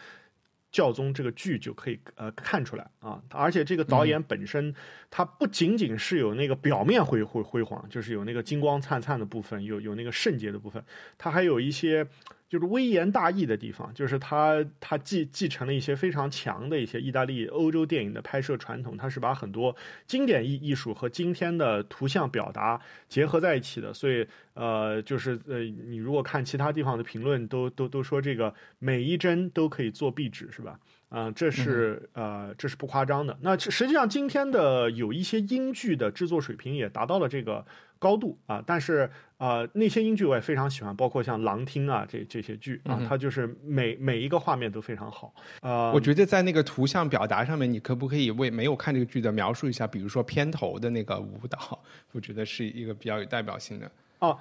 [0.72, 4.74] 教宗这个剧就可以呃看出来啊，而且这个导演本身，
[5.10, 10.82] 他不仅仅是有那个表面辉辉辉煌，就是有那个金光灿灿的部分，有有那个圣洁的部分，
[11.18, 12.06] 他还有一些。
[12.52, 19.74] 就是微言大义的地方，就是他他继继承了一些非常强的一些意大利欧洲电影的拍摄传统，他是把很多
[20.06, 30.78] 经典艺艺术和今天的图像表达结合在一起的，所以呃，就是呃，你如果看其他地方的评论，都都都说这个每一帧都可以做壁纸，是吧？
[31.12, 33.36] 啊，这是呃，这是不夸张的。
[33.42, 37.64] 那实际上今天的有一些英剧的制作水平也达到了这个。
[38.02, 45.32] 高度啊，但是呃，那些英剧我也非常喜欢，包括像《狼厅》啊，这这些剧啊，它就是每每一个画面都非常好。
[45.60, 49.86] 呃，我觉得在那个图像表达上面，你可不可以为没有看这个剧的描述一下？
[49.86, 51.78] 比如说片头的那个舞蹈，
[52.10, 53.88] 我觉得是一个比较有代表性的。
[54.18, 54.36] 哦，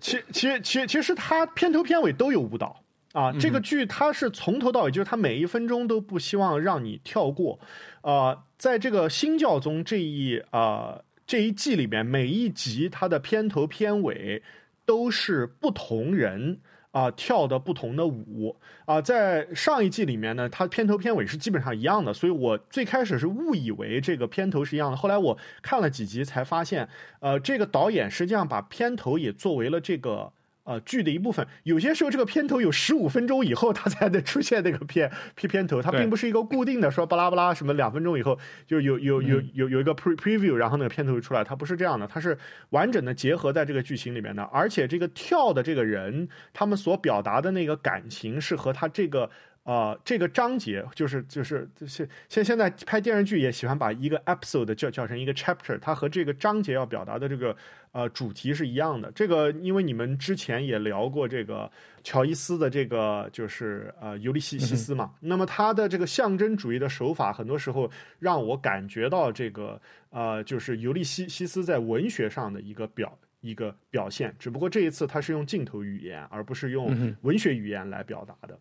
[0.00, 2.82] 其其其其实它片头片尾都有舞蹈
[3.18, 3.32] 啊。
[3.40, 7.58] 这个剧它是从头到尾，就是它每一分钟都不希望让你跳过。
[8.02, 11.00] 啊，在这个新教宗这一啊。
[11.30, 14.42] 这一季里面，每一集它的片头片尾
[14.86, 16.58] 都是不同人
[16.90, 18.98] 啊跳的不同的舞啊。
[18.98, 24.96] 在上一季里面呢，它片头片尾是基本上一样的，所以我最开始是误以为这个片头是一样的。
[24.96, 26.88] 后来我看了几集才发现，
[27.20, 30.32] 呃，这个导演实际上把片头也作为了这个。
[30.68, 42.36] 呃，剧的一部分，有些时候这个片头有十五分钟以后，它才能出现那个片片片头，它并不是一个固定的，说巴拉巴拉什么两分钟以后就有有有有有一个 pre preview，然后那个片头就出来，它不是这样的，它是
[42.68, 49.30] 完整的结合在这个剧情里面的，而且这个跳的这个人，他们所表达的那个感情是和他这个。
[49.64, 57.54] 啊，这个章节就是就是现现现在拍电视剧也喜欢把一个 episode 叫叫成一个 chapter，它和这个章节要表达的这个
[57.92, 59.10] 呃主题是一样的。
[59.12, 61.70] 这个因为你们之前也聊过这个
[62.02, 78.58] 乔伊斯的这个就是呃尤利西西斯嘛，那么他的这个象征主义的手法，很多时候让我感觉到这个呃就是尤利西西斯在文学上的一个表一个表现，只不过这一次他是用镜头语言，而不是用文学语言来表达的。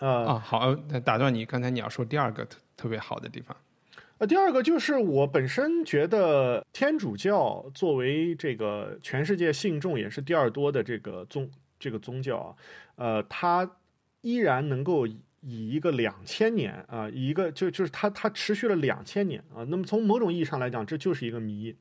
[0.00, 3.56] 呃啊好，打断你，刚才你要说第二个特特别好的地方，
[4.22, 12.54] 呃，第二个就是我本身觉得天主教作为这个全世界信众也是第二多的这个宗这个宗教啊，
[12.94, 13.68] 呃，它
[14.20, 21.74] 依然能够以一个两千年啊，一个就就是它它持续了两千年啊，那么从某种意义上来讲，这就是一个谜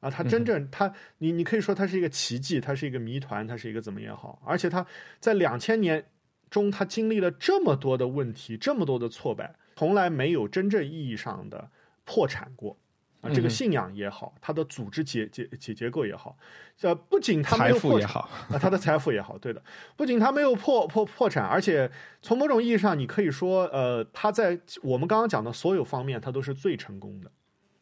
[0.00, 4.86] 啊，它真正它你你可以说它是一个奇迹，它是一个谜团，它是一个怎么也好，而且它
[5.20, 6.04] 在两千年。
[6.50, 11.70] 中，它经历了这么多的问题，这么多的挫败，从来没有真正意义上的
[12.08, 12.74] 破产过
[13.20, 13.28] 啊！
[13.28, 16.38] 这个信仰也好，他的组织结结结结构也好，
[16.80, 19.62] 呃，不仅他没有破产啊，他的财富也好，对的，
[19.94, 21.90] 不仅他没有破破破产，而且
[22.22, 27.30] 从某种意义上，你可以说，呃，他在我们刚刚讲的所有方面，他都是最成功的，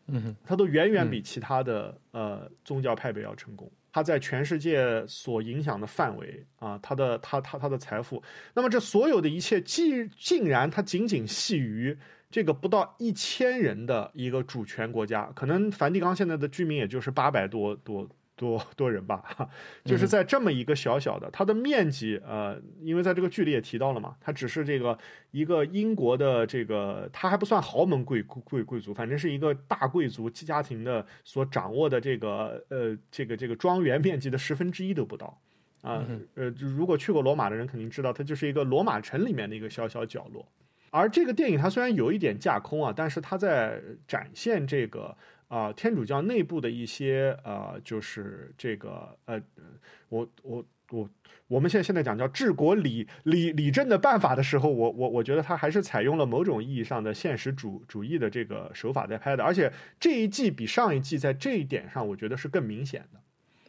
[0.08, 3.70] 嗯，他都远远比其他的呃宗教派别要成功。
[3.92, 11.96] 他在全世界所影响的范围啊，他的他他他的财富，那么这所有的一切，既竟然他仅仅系于
[12.36, 18.06] 这个不到一千人的一个主权国家，可能梵蒂冈现在的居民也就是八百多多。
[18.38, 19.48] 多多人吧，
[19.82, 24.98] 就是在这么一个小小的，它的面积，呃，因为在这个剧里也提到了嘛，它只是这个
[25.30, 35.40] 一个英国的这个，它还不算豪门贵贵贵族，反正是一个大贵族家庭的所掌握的这个，呃，这个这个庄园面积的十分之一都不到，
[35.80, 40.46] 啊，呃，如果去过罗马的人肯定知道，它就是一个罗马城里面的一个小小角落，
[40.90, 45.16] 而这个电影它虽然有一点架空啊，但是它在展现这个。
[45.48, 49.40] 啊，天主教内部的一些呃，就是这个呃，
[50.08, 51.08] 我我我，
[51.46, 63.20] 我们现在现在讲叫治国理理理政的办法的时候，我我我觉得它还是采用了某种意义上的现实主主义的这个手法在拍的，而且这一季比上一季在这一点上，我觉得是更明显的。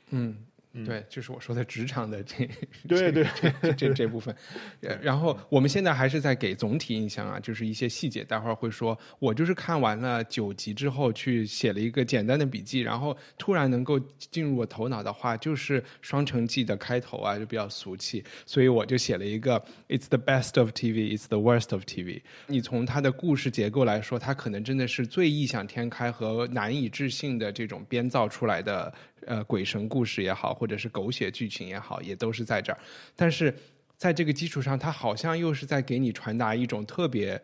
[0.10, 0.36] 嗯，
[0.78, 2.48] 嗯对，就是我说的职场的这
[2.88, 3.26] 对对
[3.62, 4.34] 这这这部分。
[4.82, 8.98] 呃然后我们现在还是在给总体印象啊，就是一些细节，待会儿会说。
[9.20, 22.22] 我就是看完了九集之后，去写了一个简单的笔记，然后突然能够进入我头脑的话，就是《双城记》的开头啊，就比较俗气，所以我就写了一个 "It's the best of TV, it's the worst of TV"。
[22.48, 28.94] 你从它的故事结构来说，它可能真的是最异想天开和难以置信的这种编造出来的
[29.26, 32.80] 呃鬼神故事也好，或者是狗血剧情也好，也都是在这儿。
[33.16, 33.54] 但是
[33.98, 37.42] 在这个基础上，它好像又是在给你传达一种特别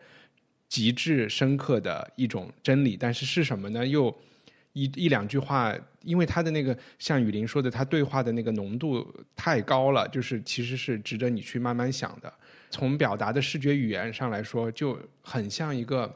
[0.68, 3.86] 极致深刻的一种真理，但是是什么呢？
[3.86, 4.14] 又
[4.72, 9.06] 一一两句话，因为他的那个像雨林说的，他对话的那个浓度
[9.36, 12.32] 太高了，就是其实是值得你去慢慢想的。
[12.70, 16.12] 从表达的视觉语言上来说，就很像一个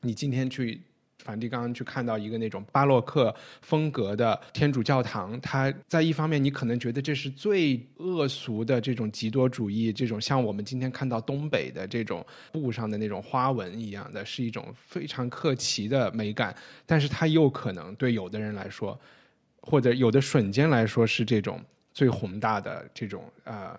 [0.00, 0.80] 你今天去
[1.24, 16.54] 梵蒂冈去看到一个那种巴洛克风格的天主教堂，它在一方面你可能觉得这是最恶俗的这种极多主义，这种像我们今天看到东北的这种布上的那种花纹一样的，是一种非常客奇的美感，
[16.84, 18.98] 但是它又可能对有的人来说，
[19.62, 21.58] 或者有的瞬间来说是这种
[21.94, 23.74] 最宏大的这种呃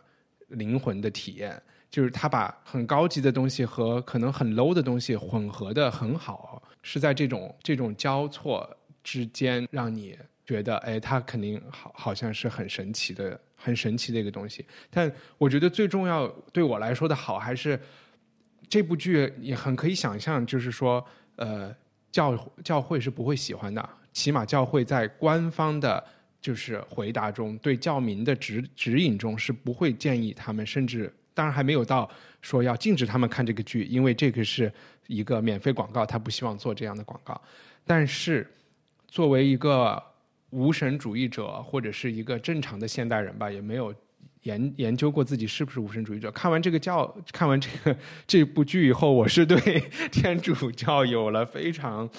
[0.48, 1.62] 灵魂的体验。
[1.92, 8.70] 就是他把很高级的东西和可能很 low 的东西混合的很好，是在这种这种交错
[9.04, 10.16] 之间，让你
[10.46, 14.64] 觉得，哎，它肯定好，好像是很神奇的、很神奇的一个东西。
[14.92, 17.80] 但我觉得最重要对我来说的好，还是
[18.70, 21.04] 这部剧也很可以想象，就是说，
[21.38, 21.76] 呃，
[22.12, 26.04] 教教会是不会喜欢的，起码教会在官方的。
[26.42, 32.10] 就是回答中对教民的指指引中是不会建议他们，甚至当然还没有到
[32.42, 34.74] 说要禁止他们看这个剧，因为这个是
[35.06, 37.40] 一个免费广告，他不希望做这样的广告。
[37.86, 38.52] 但是
[39.08, 40.02] 作为一个
[40.50, 43.94] 无神主义者或者是一个正常的现代人吧，也没有
[44.42, 46.32] 研研究过自己是不是无神主义者。
[46.32, 49.60] 看完这个教， 看完这个这部剧以后，我是对
[50.12, 52.10] 天主教有了非常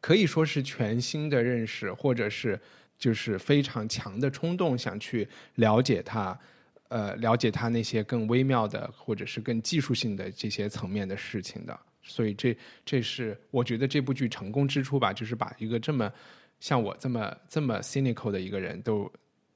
[0.00, 2.58] 可以说是全新的认识，或者是。
[2.98, 6.38] 就是非常强的冲动，想去了解它，
[6.92, 11.78] 呃，了解他那些更微妙的，或者是更技术性的这些层面的事情的。
[12.02, 16.12] 所以这这是我觉得这部剧成功之处吧，就是把一个这么
[16.60, 19.10] 像我这么这么 cynical 的一个人都，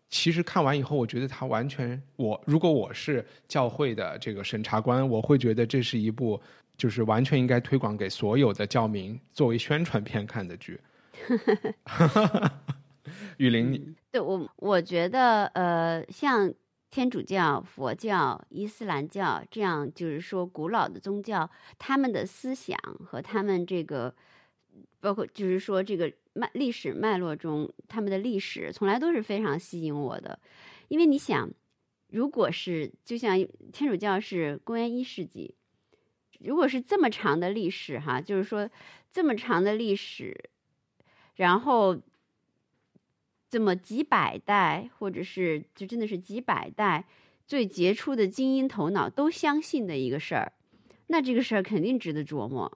[0.08, 6.40] 其实看完以后，我觉得他完全我如果我是教会的这个审查官，我会觉得这是一部
[6.78, 10.80] 就是完全应该推广给所有的教民作为宣传片看的剧。
[13.38, 16.52] 雨林，你对我，我觉得呃，像
[16.96, 22.74] 天主教、佛教、伊斯兰教这样，就是说古老的宗教，他们的思想
[23.04, 24.14] 和他们这个，
[24.98, 30.40] 包括就是说这个脉历史脉络中，他们的历史从来都是非常吸引我的，
[30.88, 31.50] 因为你想，
[32.08, 33.36] 如果是就像
[33.74, 35.54] 天主教是公元一世纪，
[36.40, 38.70] 如果是这么长的历史哈，就是说
[39.12, 40.48] 这么长的历史，
[41.34, 42.00] 然后。
[43.48, 47.04] 这么几百代，或者是就真的是几百代
[47.46, 50.52] 最杰出的精英头脑都相信的一个事儿，
[51.06, 52.70] 那这个事儿肯定值得琢磨。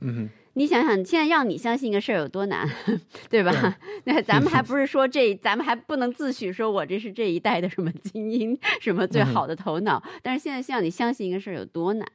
[0.00, 2.68] 嗯哼，你想想，现在让你相信一个事儿有多难，
[3.28, 3.78] 对吧？
[4.04, 10.02] 那咱们还不是说这，咱们还不能自诩说我这是这一代的什么精英，什么最好的头脑。
[10.22, 12.08] 但是现在让你相信一个事儿有多难，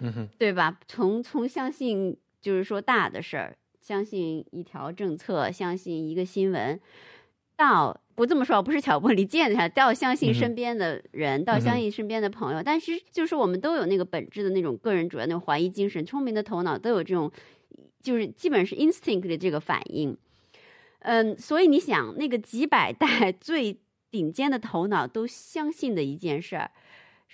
[0.00, 0.78] 嗯哼，对吧？
[0.88, 6.80] 从从相信就是说大的事儿，相信一条政策，相信一个新闻。
[7.62, 12.60] 到不这么说，不是挑拨离间的，到相信身边的人，到相信身边的朋友。
[12.60, 17.30] 但是，就是我们都有那个本质的那种个人主义、那种怀疑精神，聪明的头脑都有这种，
[18.02, 20.16] 就是基本是 instinct 的这个反应。
[21.00, 23.78] 嗯，所以你想，那个几百代 最
[24.10, 26.70] 顶尖的头脑都相信的一件事儿，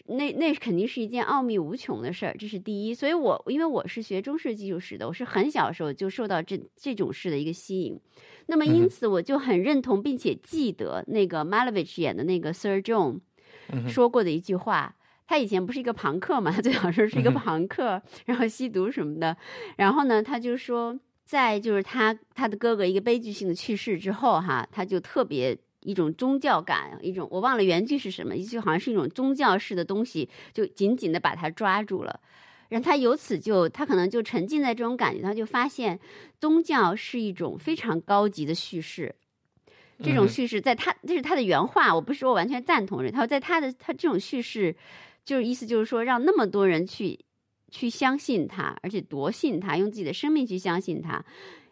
[0.07, 2.95] 那那肯定是一件奥秘无穷的事儿，这是第一。
[2.95, 7.99] 所以我因为我是学中世技术史的，我是很小时候就受到这这种事的一个吸引。
[8.51, 13.21] 那么，因此我就很认同，并且记得那个 Malovich 演的那个 Sir John
[13.87, 14.95] 说过的一句话。
[15.27, 19.37] 他以前不是一个朋克嘛，他最好说是一个朋克，然后吸毒什么的。
[19.77, 32.21] 然后呢，他就说，在就是他他的哥哥一个悲剧性的去世之后，哈，他就特别一种宗教感，一种我忘了原句是什么，一句好像是一种宗教式的东西，就紧紧的把他抓住了。
[32.69, 35.99] 然后他由此就，他可能就沉浸在这种感觉，他就发现
[36.39, 39.15] 宗教是一种非常高级的叙事。
[40.01, 43.05] 这种叙事，在他这是他的原话，我不是说完全赞同。
[43.11, 44.77] 他说，在他的他这种叙事，
[45.25, 47.19] 就是意思就是说，让那么多人去
[47.71, 51.25] 去相信他，而且夺信他，用自己的生命去相信他。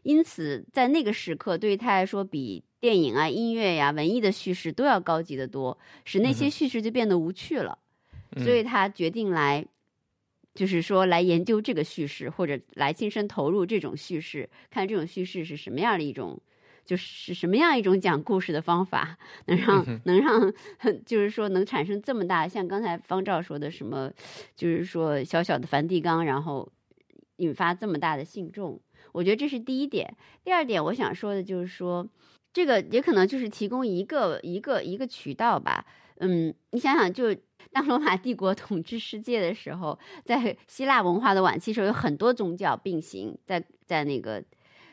[0.03, 7.78] 因此在那个时刻，对于他来说，比电影啊、音乐呀、文艺的叙事都要高级的多，使那些叙事就变得无趣了。
[8.38, 9.64] 所以他决定来，
[10.57, 16.40] 就是说来研究这个叙事，或者来亲身投入这种叙事，看这种叙事是什么样的一种。
[16.86, 20.52] 就是什么样一种讲故事的方法，能让能让，
[21.04, 24.09] 就是说能产生这么大，像刚才方照说的什么，
[24.54, 26.70] 就是说小小的梵蒂冈，然后
[27.38, 28.80] 引发这么大的信众，
[29.11, 30.16] 我觉得这是第一点。
[30.44, 32.09] 第二点，我想说的就是说，
[32.52, 35.84] 这个也可能就是提供一个一个一个渠道吧。
[36.18, 37.34] 嗯，你想想，就
[37.72, 44.42] 当罗马帝国统治世界的时候，在希腊文化的晚期时候，有很多宗教并行，在在那个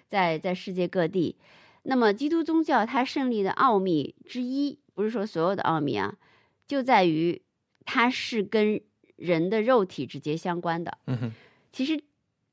[0.08, 1.38] 在在世界各地。
[1.84, 6.16] 那么，基督宗教它胜利的奥秘之一，不是说所有的奥秘啊，
[6.68, 7.42] 就在于
[7.86, 8.80] 它是跟
[9.16, 10.98] 人的肉体直接相关的。
[11.08, 11.32] 嗯哼，
[11.72, 12.02] 其实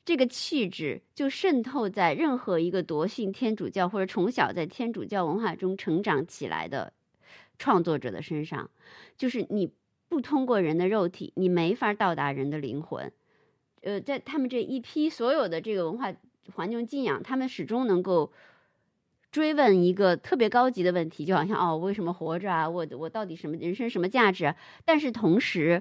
[0.04, 6.92] 这个气质就渗透在任何一个笃信天主教或者从小在天主教文化中成长起来的
[7.61, 8.68] 创作者的身上，
[9.16, 9.70] 就是你
[10.08, 13.12] 不通过人的肉体，你没法到达人的灵魂。
[13.82, 16.12] 呃，在他们这一批所有的这个文化
[16.54, 18.32] 环境敬仰，他们始终能够。
[19.32, 22.68] 追问一个特别高级的问题，就好像哦，为什么活着啊？
[22.68, 24.44] 我我到底什么人生什么价值？
[24.44, 25.80] 啊但是同时，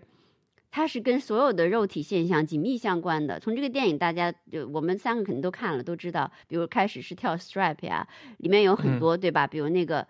[0.69, 3.39] 它是跟所有的肉体现象紧密相关的。
[3.39, 6.32] 从这个电影，大家就我们三个肯定都看了，都知道。
[6.47, 8.07] 比如开始是跳 strap 呀，
[8.38, 9.47] 里面有很多对吧？
[9.47, 10.07] 比如那个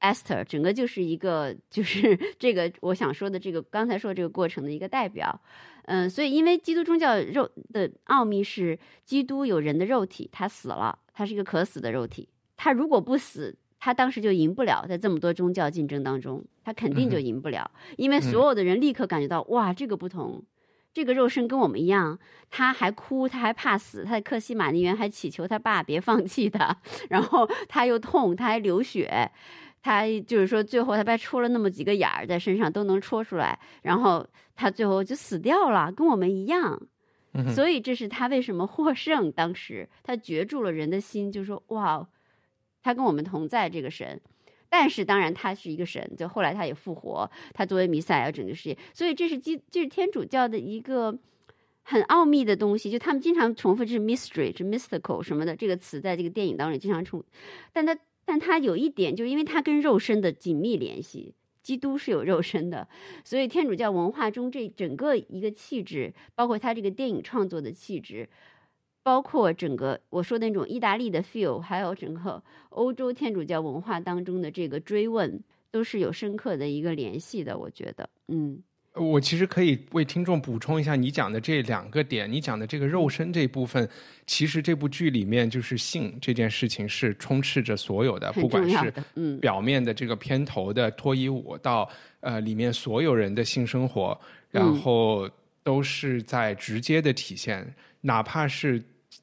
[0.00, 5.40] Esther，整个就是一个就是 这个我想说的这个刚才说这个过程的一个代表。
[5.84, 12.28] 嗯，所以因为基督宗教肉的奥秘是基督有人的肉体，他死了，他是一个可死的肉体。
[12.56, 20.44] 他如果不死，他当时就赢不了，在这么多宗教竞争当中，他肯定就赢不了，因为所有的人立刻感觉到，哇，这个不同，
[20.92, 22.18] 这个肉身跟我们一样，
[22.50, 26.76] 他还哭，他还怕死，他在克西玛尼园还祈求他爸别放弃他，
[27.08, 29.32] 然后他又痛，他还流血，
[29.82, 36.80] 他就是说最后他被戳了那么几个眼儿在身上都能戳出来，然后他最后就死掉了，跟我们一样，
[37.54, 42.08] 所以这是他为什么获胜，当时他攫住了人的心，就说哇。
[42.82, 44.18] 他跟我们同在，这个神，
[44.70, 51.14] 但是当然他是一个神，就后来他也复活，他作为弥赛亚拯救世界，所以这是基，这是天主教的一个
[51.82, 57.22] 很奥秘的东西，就他们经常重复这是 mystery，是 mystical 什么的这个词，在这个电影当中经常重，
[57.70, 57.94] 但他
[58.30, 62.86] 但他有一点，就因为他跟肉身的紧密联系，基督是有肉身的，
[63.24, 68.28] 所以天主教文化中这整个一个气质，包括他这个电影创作的气质。
[69.02, 77.58] 包括整个我说的那种意大利的 feel，还有整个欧洲天主教文化当中的这个追问，都是有深刻的一个联系的。
[77.58, 78.62] 我觉得，嗯，
[78.94, 82.30] 我其实可以为听众补充一下你讲的这两个点。
[82.30, 83.88] 你讲的这个肉身这一部分，
[84.26, 91.88] 其实这部剧里面就是性这件事情是充斥着所有的，不管是嗯表面的这个片头的脱衣舞，到
[92.18, 94.20] 呃里面所有人的性生活，
[94.50, 95.30] 然后
[95.62, 97.72] 都是在直接的体现。
[98.00, 98.82] 哪怕是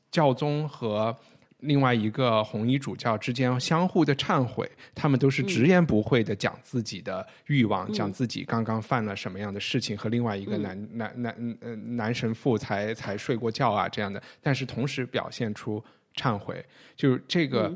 [0.09, 1.13] 教宗和
[1.61, 15.83] 另外一个红衣主教之间相互的忏悔，他们都是直言不讳的讲自己的欲望，讲自己刚刚犯了什么样的事情，和另外一个男男男呃男神父才才睡过觉啊这样的，但是同时表现出
[16.15, 16.63] 忏悔，
[16.95, 17.75] 就是这个，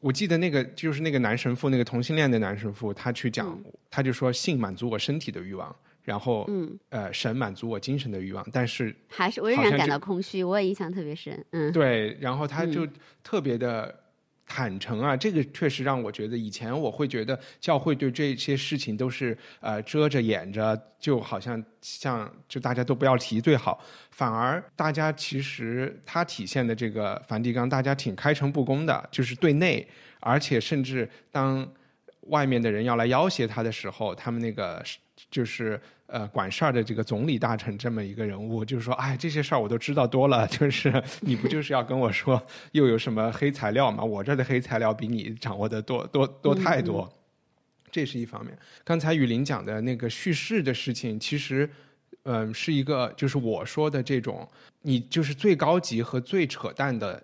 [0.00, 3.56] 我记得那个就是那个男神父，那个同性恋的男神父，他去讲，
[3.88, 5.74] 他就说性满足我身体的欲望。
[6.08, 12.88] 然后，嗯，呃，神满足我精神的欲望，但是还是我仍然感到空虚，我也印象特别深，嗯，对，然后他就
[13.22, 13.94] 特别的
[14.46, 23.78] 坦诚啊，这个确实让我觉得，以前我会觉得教会对这些事情都是呃遮着掩着，就好像像就大家都不要提最好，
[24.10, 29.86] 反而大家其实他体现的这个梵蒂冈，大家挺开诚布公的，就是对内，
[30.20, 31.70] 而且甚至当
[32.28, 34.82] 外面的人要来要挟他的时候，他们那个
[35.30, 35.80] 就是。
[36.10, 42.42] 呃，管事儿的这个总理大臣这么一个人物，就是说，哎，这些事儿我都知道多了， 就是你不就是要跟我说
[42.72, 44.02] 又有什么黑材料吗？
[44.02, 47.06] 我这的黑材料比你掌握的多多多太多，
[47.92, 48.56] 这是一方面。
[48.84, 51.68] 刚才雨林讲的那个叙事的事情，其实，
[52.22, 54.48] 嗯，是一个就是我说的这种，
[54.80, 57.22] 你就是最高级和最扯淡的。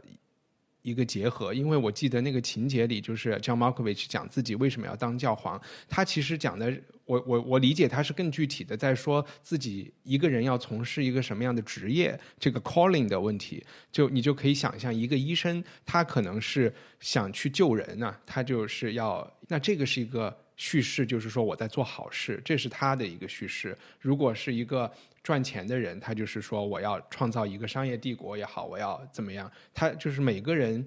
[0.84, 5.60] 一个结合，因为我记得那个情节里，就是 John Markovich 讲自己为什么要当教皇。
[5.88, 6.70] 他其实讲的，
[7.06, 13.64] 我我我理解他是更具体的，在说自己一个人要从事一个什么样的职业，这个 calling 的问题。
[13.90, 23.74] 就你就可以想象，一个医生，他可能是想去救人呢，他就是要，那这个是一个叙事就是说我在做好事，这是他的一个叙事。
[23.98, 24.92] 如果是一个
[25.24, 29.50] 赚钱的人，他就是说我要创造一个商业帝国也好，我要怎么样？
[29.72, 30.86] 他就是每个人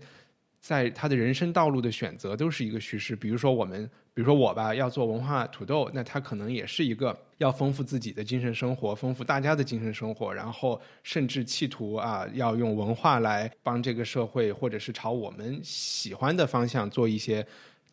[0.62, 3.16] 在他的人生道路的选择都是一个叙事。
[3.16, 3.84] 比如说我们，
[4.14, 17.44] 比如说我吧，要做文化土豆，那他可能也是一个要丰富自己的精神生活，丰富大家的精神生活，然后甚至企图啊，要用文化来帮这个社会，或者是朝我们喜欢的方向做一些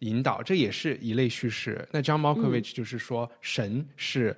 [0.00, 1.88] 引导，这也是一类叙事。
[1.90, 4.36] 那 John Malkovich 就是说，神是。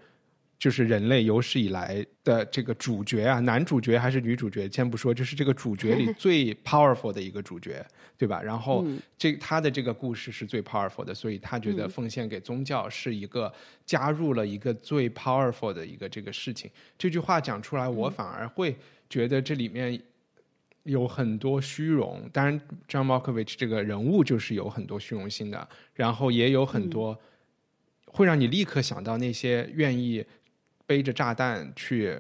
[0.59, 7.85] 就是人类有史以来的这个主角啊，男主角还是女主角，先不说，就是这个主角里 最 powerful 的一个主角，
[8.17, 8.41] 对吧？
[8.41, 8.83] 然后
[9.19, 13.53] 这他的这个故事是最 powerful 的，所以他觉得奉献给宗教是一个
[13.85, 16.71] 加入了一个最 powerful 的一个这个事情。
[16.97, 18.75] 这句话讲出来，我反而会
[19.11, 20.01] 觉得这里面
[20.85, 22.23] 有很多虚荣。
[22.33, 27.19] 当然，John Malkovich 这个人物就是有很多虚荣心的，然后也有很多
[28.07, 30.25] 会让你立刻想到那些愿意。
[30.87, 32.19] 背着炸弹去，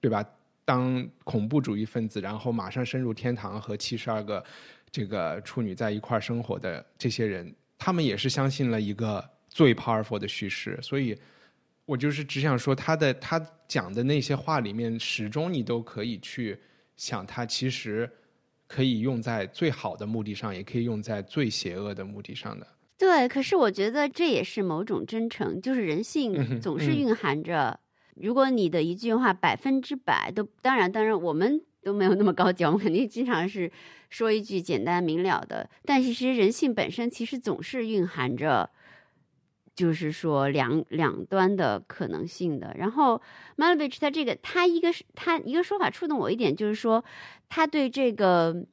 [0.00, 0.24] 对吧？
[0.64, 4.44] 当恐怖主义分子，然后马上深入天堂和七十二个
[4.90, 10.78] 这个处女在一块儿生活的这些人，他们也是相信了一个最 powerful 的叙事。
[10.82, 11.18] 所以，
[11.86, 16.60] 我就是只想说，他的他讲的那些话里面，始终你都可以去
[16.96, 18.10] 想，他其实
[18.66, 22.66] 可以用在最好的目的上，也可以用在最邪恶的目的上的。
[22.98, 27.78] 对，可是我觉得这也是某种真诚，就是人性总是蕴含着。
[28.16, 33.70] 如果你的一句话百分之百都，当然，当然我们都没有那么高级，我们肯定经常是
[34.10, 35.70] 说一句简单明了的。
[35.84, 38.68] 但其实人性本身其实总是蕴含着，
[39.76, 42.74] 就是说两两端的可能性的。
[42.76, 43.22] 然后
[43.56, 47.04] Malevich 他这个他一个他一个说法触动我一点，就是说
[47.48, 48.66] 他对这个。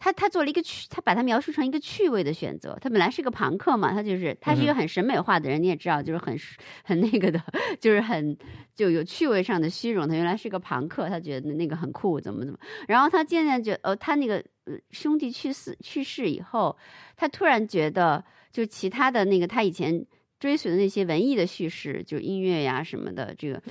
[0.00, 2.76] 他他做了一个趣，他把它描述成一个趣味的选择。
[2.80, 6.36] 他本来是个朋克嘛，他就是他是一个很审美化的人，你也知道，就是很
[6.82, 7.40] 很那个的，
[7.78, 8.36] 就是很
[8.74, 10.08] 就有趣味上的虚荣。
[10.08, 12.58] 他原来是个朋克，他觉得那个很酷，怎么怎么。
[12.88, 14.42] 然后他渐渐觉，呃，他那个
[14.90, 16.76] 兄弟去世去世以后，
[17.14, 20.04] 他突然觉得，就其他的那个他以前。
[20.40, 23.62] 追随的那些文艺的叙事，就音乐呀什么的，这个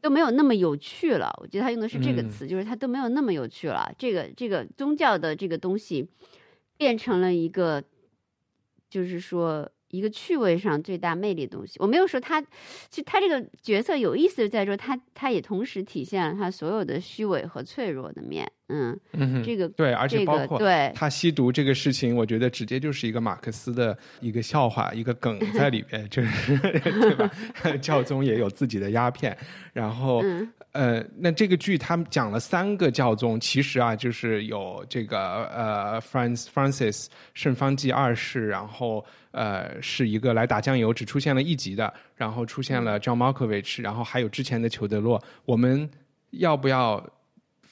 [0.00, 1.32] 都没有那么有趣了。
[1.40, 3.94] 我觉得他用的是这个词，就是他都没有那么有趣了。
[3.96, 6.08] 这个这个宗教的这个东西，
[6.76, 7.84] 变成了一个，
[8.90, 9.70] 就是说。
[9.90, 12.42] 一个趣味上最大魅力的东西，我没有说他，
[12.90, 18.98] 其实他这个角色有意思在说他，他也同时体现了他所有的虚伪和脆弱的面，嗯，
[19.44, 27.30] 这个对，而且包括对他吸毒这个事情，我觉得直接就是一个马克思的一个笑话，一个梗 在里边，就是对吧？
[27.80, 29.36] 教宗也有自己的鸦片，
[29.72, 30.22] 然后
[30.72, 39.04] 呃，那这个剧他们讲了三个教宗，其实啊，就是有这个呃，Francis Francis 圣方济二世，然后。
[39.36, 45.20] 呃，是一个来打酱油，只出现了一集的，然后出现了 John Malkovich，然后还有之前的裘德洛。
[45.44, 45.90] 我们
[46.30, 47.04] 要不要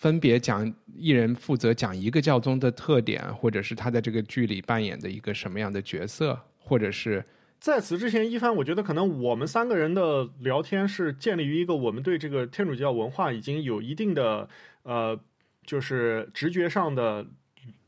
[0.03, 7.25] 分别讲一人负责讲一个教宗的特点，或者是他在这个剧里扮演的一个什么样的角色，或者是
[7.61, 14.49] 在此之前，一帆，我觉得可能我们三个人的聊天是建立于一个我们对这个天主教文化已经有一定的
[14.83, 15.17] 呃，
[15.65, 17.25] 就是直觉上的。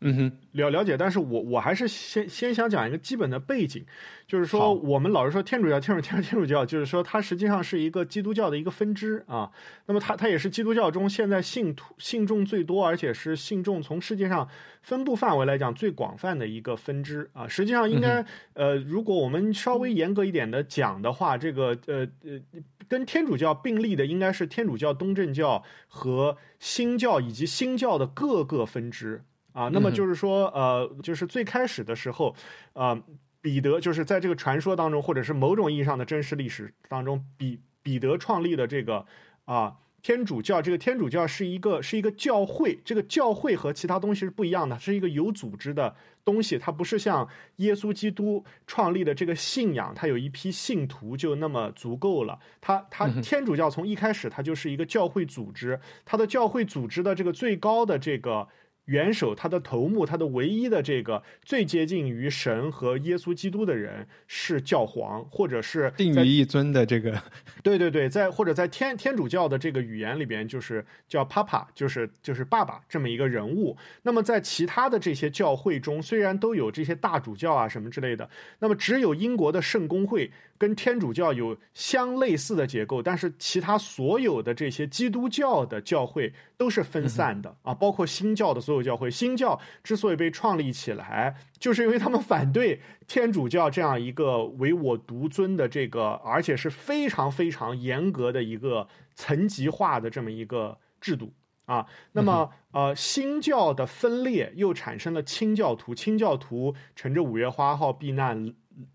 [0.06, 3.82] 嗯哼，了了解，但是我我还是先先想讲一个基本的背景，
[4.26, 9.50] 就是说我们老是说天主教，天主天主天主教，就是说它实际上是一个基督教的一个分支啊。
[9.86, 14.46] 那么它它也是基督教中现在信徒信众最多，而且是信众从世界上
[14.82, 17.48] 分布范围来讲最广泛的一个分支啊。
[17.48, 18.22] 实际上应该
[18.52, 22.38] 呃，如果我们稍微严格一点的讲的话，这个呃呃，
[22.86, 29.24] 跟天主教并立的应该是天主教、东正教和新教以及新教的各个分支。
[29.54, 32.34] 啊，那么就是说，呃，就是最开始的时候，
[32.72, 33.00] 呃，
[33.40, 39.06] 彼得就是在这个传说当中，或者是某种意义上的真实历史当中，彼彼得创立的这个
[39.44, 45.94] 啊天主教，这个天主教是一个是一个教会，这个教会和其他东西是不一样的，是一个有组织的
[46.24, 47.28] 东西，它不是像
[47.58, 52.36] 耶稣基督创立的这个信仰，它有一批信徒就那么足够了。
[52.60, 58.48] 它它天主教从一开始它就是一个教会组织，它的教会组织的这个最高的这个。
[58.86, 67.22] 元首他的头目，他的唯一的这个最接近于神和耶稣基督的人是教皇，或者是定于一尊的这个。
[67.62, 73.76] 对对对，在或者在天天主教的这个语言里边，就是叫 Papa，就是就是爸爸这么一个人物。
[74.02, 78.28] 那么在其他的这些教会中，虽然都有这些大主教啊什么之类的，
[78.58, 80.30] 那么只有英国的圣公会。
[80.58, 89.10] 跟天主教有相类似的结构，但是其他所有的这些基督教的教会都是分散的啊，包括新教的所所有教会。
[89.10, 101.32] 新教之所以被创立起来，就是因为他们反对天主教这样一个唯我独尊的这个，而且是非常非常严格的一个层级化的这么一个制度
[101.66, 101.86] 啊。
[102.12, 108.54] 那么，呃，新教的分裂又产生了清教徒，清教徒乘着五月花号避难。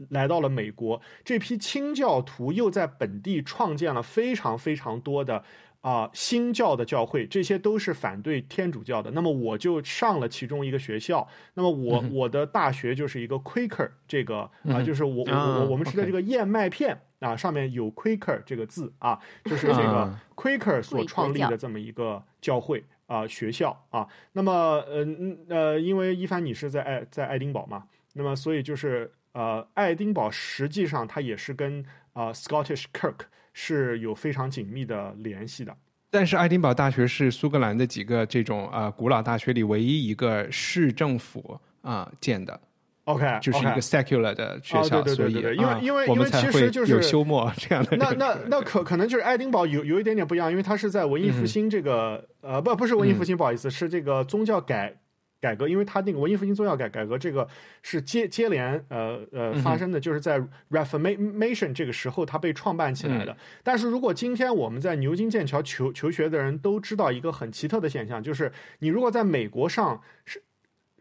[0.10, 5.44] 来到了美国，这批清教徒又在本地创建了非常非常多的
[5.82, 9.12] 啊新教的教会，这些都是反对天主教的。
[9.12, 24.08] 那么我就上了其中一个学校，那么我我的大学就是一个 Quaker 这个啊，就是我我我们吃的这个燕麦片啊，上面有 Quaker 这个字啊，就是这个 Quaker 所创立的这么一个教会啊学校啊。
[24.34, 29.12] 那么嗯呃，因为一凡你是在爱在爱丁堡嘛，那么所以就是。
[29.34, 33.20] 呃，爱丁堡实际上它也是跟呃 Scottish Kirk
[33.54, 35.76] 是有非常紧密的联系的。
[36.10, 42.60] 但是爱丁堡大学是苏格兰的几个这种呃古老大学里唯一一个市政府啊建的。
[43.06, 47.98] OK，就是一个 secular 的学校，所以因为因为因为其实就是有休谟这样的。
[47.98, 54.96] 那那 那可可能就是爱丁堡有有一点点不一样，因为它是在文艺复兴这个呃不不是文艺复兴，不好意思，是这个宗教改。
[55.42, 57.48] 改革，因为他那个文艺复兴宗教改改革，这个
[57.82, 60.38] 是接接连呃呃发生的，就是在
[60.70, 63.36] Reformation 这个时候，它被创办起来的。
[63.64, 70.44] 但是如果今天我们在牛津、剑桥求求学的人都知道一个很奇特的现象，就是你如果在美国上是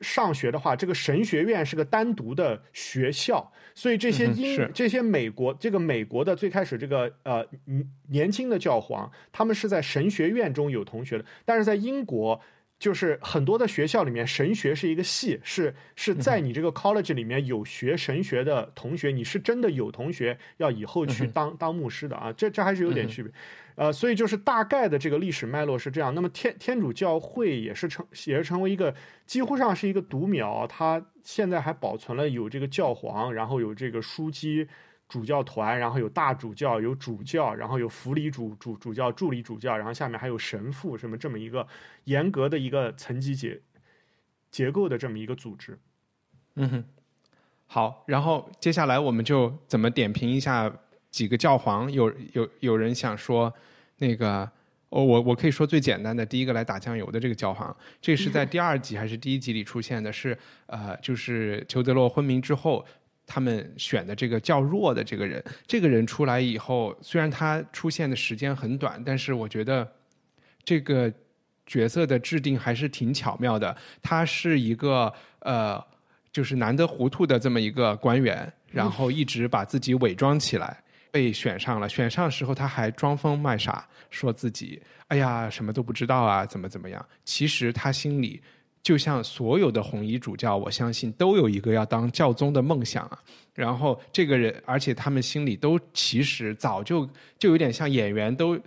[0.00, 7.44] 上学的话，这个神学院是个单独的学校，所以这些英这些美国这个美国的最开始这个呃
[8.10, 12.40] 年轻的教皇，他们是在神学院中有同学的，但是在英国。
[12.78, 23.32] 就是很多的学校里面，神学是一个系，是是在你这个 college 里面有学神学的同学，你是真的有同学要以后去当当牧师的啊，这这还是有点区别，
[23.74, 26.14] 呃，所以就是大概的这个历史脉络是这样。
[26.14, 28.94] 那么天天主教会也是成也是成为一个
[29.26, 34.68] 几乎上是一个独苗，它现在还保存了有这个教皇，然后有这个枢机。
[35.08, 41.66] 主教团，然后有大主教，有主教，然后有辅理主主主教、助理主教，然后下面还有神父，什么这么一个
[42.04, 43.58] 严格的一个层级结
[44.50, 45.78] 结构的这么一个组织。
[46.56, 46.84] 嗯哼，
[47.66, 50.70] 好，然后接下来我们就怎么点评一下
[51.10, 51.90] 几个教皇？
[51.90, 53.50] 有有有人想说
[53.96, 54.40] 那个，
[54.90, 60.12] 哦，我我可以说最简单的，第一个来打酱油的这个教皇，这是在第二集还是第一集里出现的？
[60.12, 60.36] 是
[60.66, 62.84] 呃，就是裘德洛昏迷之后。
[63.28, 69.86] 他们选的这个较弱的这个人，这个人出来以后，虽然他出现的时间很短，但是我觉得
[70.64, 71.12] 这个
[71.66, 73.76] 角色的制定还是挺巧妙的。
[74.02, 75.78] 他是一个呃，
[76.32, 81.86] 就是难得糊涂的这么一个官员，然后一直把自己伪装起来，被选上了。
[81.86, 87.06] 选上时候他还装疯卖傻，说自己哎呀什么都不知道啊，怎么怎么样。
[87.26, 88.40] 其实他心里。
[88.88, 93.18] 就像所有的红衣主教，我相信都有一个要当教宗的梦想啊。
[93.52, 97.06] 然后这个人，而且他们心里都其实早就
[97.38, 98.58] 就有点像演员，都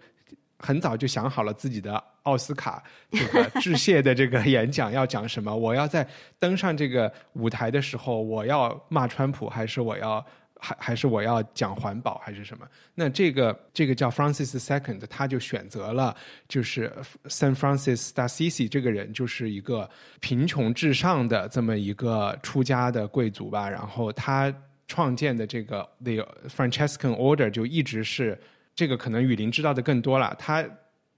[0.60, 1.92] 很早就想好了自己的
[2.22, 5.56] 奥斯卡这个 致谢的这个演讲要讲什么。
[5.56, 6.08] 我要在
[6.38, 10.24] 登上这个舞台的时候，我要骂川普，还是我要？
[10.64, 12.68] 还还是我要讲环保还是什么？
[12.94, 16.16] 那这个这个叫 Francis Second，他就选择了
[16.48, 16.94] 就是
[17.26, 19.90] San Francis da Sisi 这个人，就是一个
[20.20, 23.68] 贫穷至上的这么一个出家的贵族吧。
[23.68, 24.54] 然后他
[24.88, 28.40] 创建的这个 The Franciscan Order 就一直是
[28.76, 30.36] 这个，可能雨林知道的更多了。
[30.38, 30.64] 他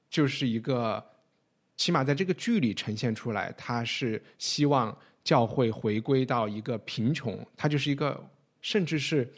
[0.09, 1.03] 就是一个
[1.75, 8.25] 起码在这个剧里呈现出来，他是希望教会回归到一个贫穷，他就是一个。
[8.63, 9.31] 甚至是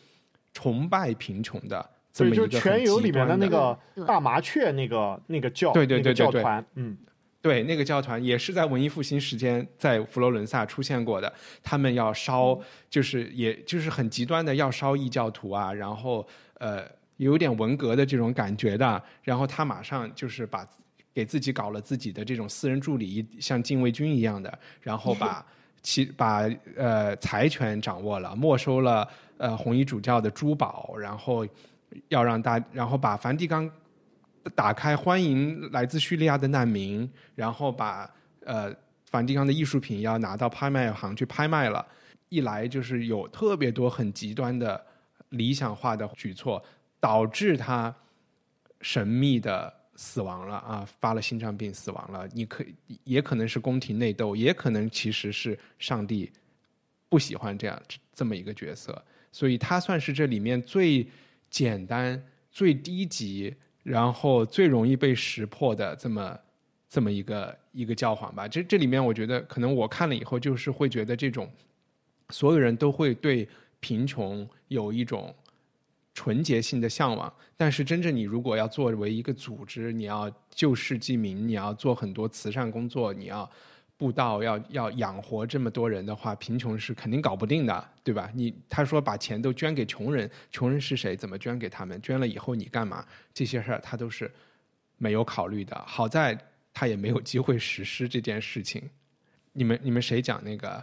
[0.54, 6.98] 崇拜贫穷的这么一个就全游里面的那个大麻雀那个那个教对对对教团，嗯，
[7.42, 11.34] 对那个教团也是在文艺复兴时间在佛罗伦萨出现过的。
[11.62, 12.58] 他们要烧，
[12.90, 16.26] 就是也就是很极端的要烧异教徒啊，然后
[16.60, 16.86] 呃
[17.18, 19.04] 有点文革的这种感觉的。
[19.24, 20.66] 然后他马上就是把
[21.14, 25.46] 给自己搞了自己的这种私人助理，像禁卫军一样的，然后 把。
[25.86, 29.08] 其把呃财权掌握了，没收了
[29.38, 31.48] 呃红衣主教的珠宝，然后
[32.08, 33.70] 要让大，然后把梵蒂冈
[34.56, 38.10] 打开欢迎来自叙利亚的难民，然后把
[38.44, 38.74] 呃
[39.06, 41.86] 梵蒂冈的艺术品要拿到拍卖行去拍卖了，
[42.30, 44.84] 一来就是有特别多很极端的
[45.30, 46.60] 理想化的举措，
[47.00, 47.96] 导致他
[48.82, 49.72] 神秘的。
[49.96, 50.88] 死亡了啊！
[51.00, 52.28] 发了心脏病死亡了。
[52.34, 52.66] 你可
[53.04, 56.32] 也可能是宫廷内斗，也可能其实是上帝
[57.10, 57.82] 不喜欢这样
[58.14, 61.08] 这么一个角色，所以他算是这里面最
[61.50, 62.22] 简单、
[62.52, 66.40] 最低级，然后最容易被识破的这么
[66.90, 68.48] 这么一个一个教皇吧。
[68.48, 71.50] 这这里面，我觉得可能我看了以后，就是会觉得这种
[72.30, 73.48] 所有人都会对
[73.80, 75.34] 贫穷有一种
[76.16, 83.48] 纯洁性的向往，但是真正你如果要作为一个组织，你要救世济民，你要做很多慈善工作，你要
[83.98, 88.32] 布道，要要养活这么多人的话，贫穷是肯定搞不定的，对吧？
[88.34, 91.18] 你他说把钱都捐给穷人，穷人是谁？
[91.18, 92.02] 怎么捐给他们？
[92.02, 93.06] 捐了以后你干嘛？
[93.34, 94.32] 这些事儿他都是
[94.98, 95.78] 没有考虑的。
[95.86, 96.38] 好在
[96.74, 98.82] 他也没有机会实施这件事情。
[99.52, 100.82] 你们你们谁讲那个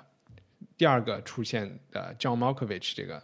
[0.76, 3.22] 第二个出现的 John Malkovich 这个？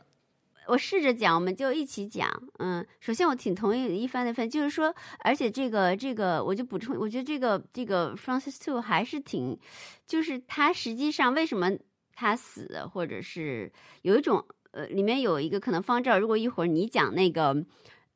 [0.69, 2.31] 我试着讲，我们就一起讲。
[2.59, 9.59] 嗯，首先我挺同意一帆的分，就是说，而且这个这个，我就补充，我觉得这个这个 Francis Two 还是挺，
[10.07, 11.71] 就是他实际上为什么
[12.15, 17.65] 他死，或者是有一种呃，里面有一个可能方照，如果一会儿你讲那个，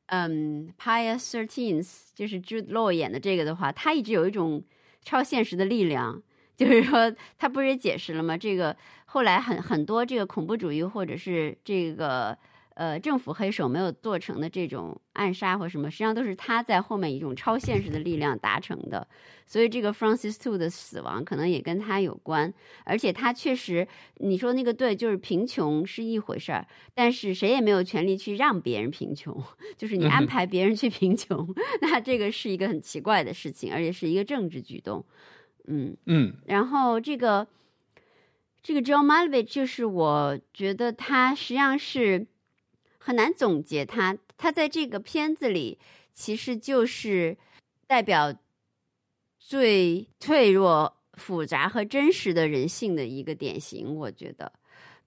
[0.07, 1.83] 嗯，Pius Thirteen，
[2.15, 4.63] 就是 Jude Law 演的这个的话，他一直有一种
[5.03, 6.23] 超现实的力量。
[6.55, 8.37] 就是说，他不是也解释了吗？
[8.37, 8.77] 这个
[9.13, 12.37] 后来很很多这个恐怖主义或者是这个
[12.75, 19.07] 呃政府黑手没有做成的这种暗杀或什么，实际上都是他在后面一种超现实的力量达成的。
[19.47, 22.51] 所以这个 Francis Two 的死亡可能也跟他有关。
[22.85, 23.87] 而且他确实，
[24.17, 29.37] 你说那个对，就是贫穷是一回事儿，但是谁也没有权利去让别人贫穷，
[29.77, 31.47] 就是你安排别人去贫穷，
[31.83, 35.05] 那这个是一个很奇怪的事情，而且是一个政治举动。
[35.67, 37.47] 嗯嗯，然后这个
[38.63, 42.27] 这个 John Malvich 就是我觉得他实际上是
[42.99, 45.79] 很难总结他，他在这个片子里
[46.13, 47.37] 其实就是
[47.87, 48.33] 代表
[49.39, 53.97] 最脆弱、复杂和真实的人性的一个典型。
[53.97, 54.53] 我觉得，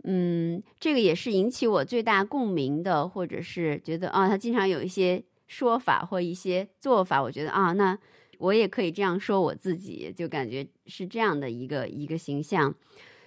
[0.04, 7.98] 嗯，这个也是引起我最大共鸣的，或者是觉得啊，他经常有一些说法或一些做法，我觉得啊，那。
[8.38, 12.76] 我也可以这样说我自己，就感觉是这样的一个一个形象。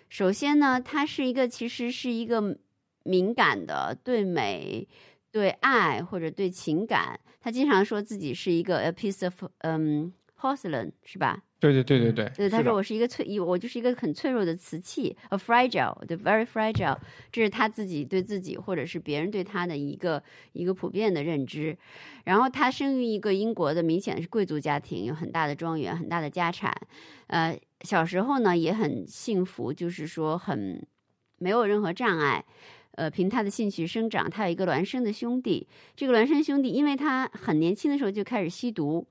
[0.09, 2.59] 首先呢，他是一个其实是一个
[3.04, 4.86] 敏感的，对美、
[5.30, 11.43] 对爱或者对情感，他经常说自己是一个 a piece of 嗯 porcelain，是吧？
[11.61, 16.97] 对对对对对，对他说我是一个脆，我就是一个很脆弱的瓷器，a fragile，the very fragile，
[17.32, 20.22] 这是他自己对自己或者是别人对他的一个
[20.53, 21.76] 一个普遍的认知。
[22.24, 26.72] 然后他生于一个英国的明显是贵族家庭，有很大的庄园，很大的家产。
[27.26, 30.86] 呃，小时候呢也很幸福，就是说很
[31.39, 32.45] 没有任何障碍。
[32.93, 35.66] 呃，凭他的兴趣生长，他有一个孪生的兄弟。
[35.97, 39.05] 这个孪生兄弟因为他很年轻的时候就开始吸毒。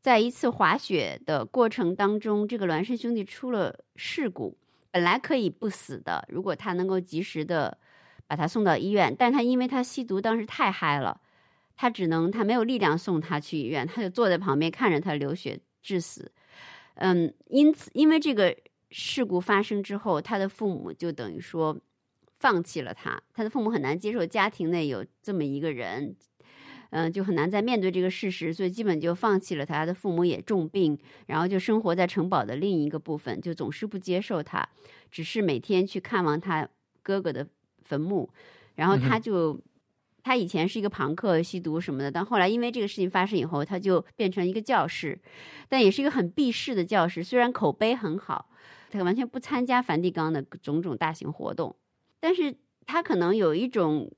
[0.00, 4.56] 在一次滑雪的过程当中，这个孪生兄弟出了事故，
[4.90, 7.76] 本来可以不死的，如果他能够及时的
[8.26, 11.20] 把他送到医院，但他因为他吸毒当时太嗨了，
[11.76, 16.30] 他只能他没有力量送他去医院，他就坐在旁边看着他流血致死。
[16.94, 18.56] 嗯，因此因为这个
[18.90, 21.76] 事故发生之后，他的父母就等于说
[22.38, 26.16] 放弃了他，他的父母很难接受家庭内有这么一个人。
[26.90, 29.74] 嗯，就很难再面对这个事实，所以基本就放弃了他。
[29.74, 34.66] 他的父母也重病，然后就生活在城堡的另一个部分，就总是不接受他，
[35.10, 36.68] 只是每天去看望他
[37.02, 37.46] 哥哥的
[37.82, 38.30] 坟墓。
[38.74, 39.60] 然后他就，
[40.22, 45.18] 他以前是一个朋克、吸毒什么的，但后来因为这个事情发生以后，他就变成一个教师，
[45.68, 47.22] 但也是一个很避世的教师。
[47.22, 48.48] 虽然口碑很好，
[48.90, 51.76] 他完全不参加梵蒂冈的种种大型活动，
[52.18, 54.10] 但是他可能有一种。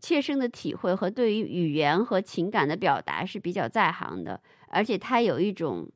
[0.00, 5.90] 切身的体会和对于语言和情感的表达是比较在行的，而且他有一种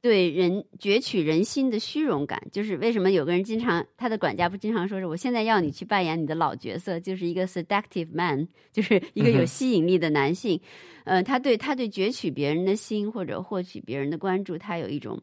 [0.00, 2.40] 对人攫取人心的虚荣感。
[2.50, 10.60] 就是为什么有个人经常他的管家不经常说是我现在要你去扮演你的老角色，就是一个 seductive man， 就是一个有吸引力的男性。
[11.04, 15.20] 呃，他对他对攫取别人的心或者获取别人的关注，他有一种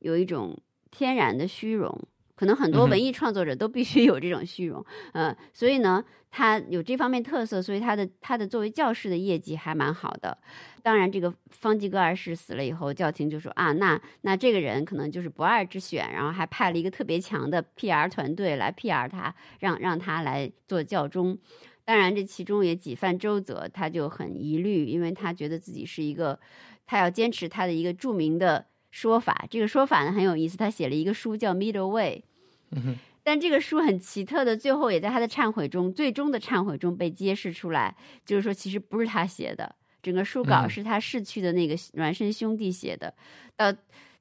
[0.00, 0.56] 有一种
[0.90, 2.06] 天然的虚荣。
[2.36, 10.36] 可能很多文艺创作者都必须有这种虚荣，嗯，所以呢，他有这方面特色，所以他的他的作为教师的业绩还蛮好的。
[10.82, 21.38] 当然，这个方济各二世死了以后，教廷就说啊，那那这个人可能就是不二之选，然后还派了一个特别强的 PR 团队来 PR 他，让让他来做教宗。
[21.84, 26.40] 当然，这其中也几番周折，他就很疑虑，因为他觉得自己是一个，
[26.84, 28.66] 他要坚持他的一个著名的。
[28.94, 32.22] 说法这个说法呢很有意思，他写了一个书叫《Middle Way》，
[33.24, 43.12] 但这个书很奇特的，最后也在他的忏悔中，最终的忏悔中被揭示出来，就是说其实不是他写的，整个书稿是他逝去的那个孪生兄弟写的，
[43.56, 43.72] 呃，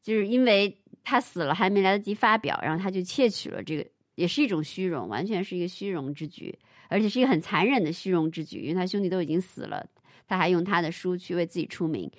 [0.01, 6.57] 就是因为他死了还没来得及发表，然后他就窃取了这个，也是一种虚荣，完全是一个虚荣之举，
[6.89, 9.85] 而且是一个很残忍的虚荣之举，因为他兄弟都已经死了，
[10.27, 12.09] 他还用他的书去为自己出名。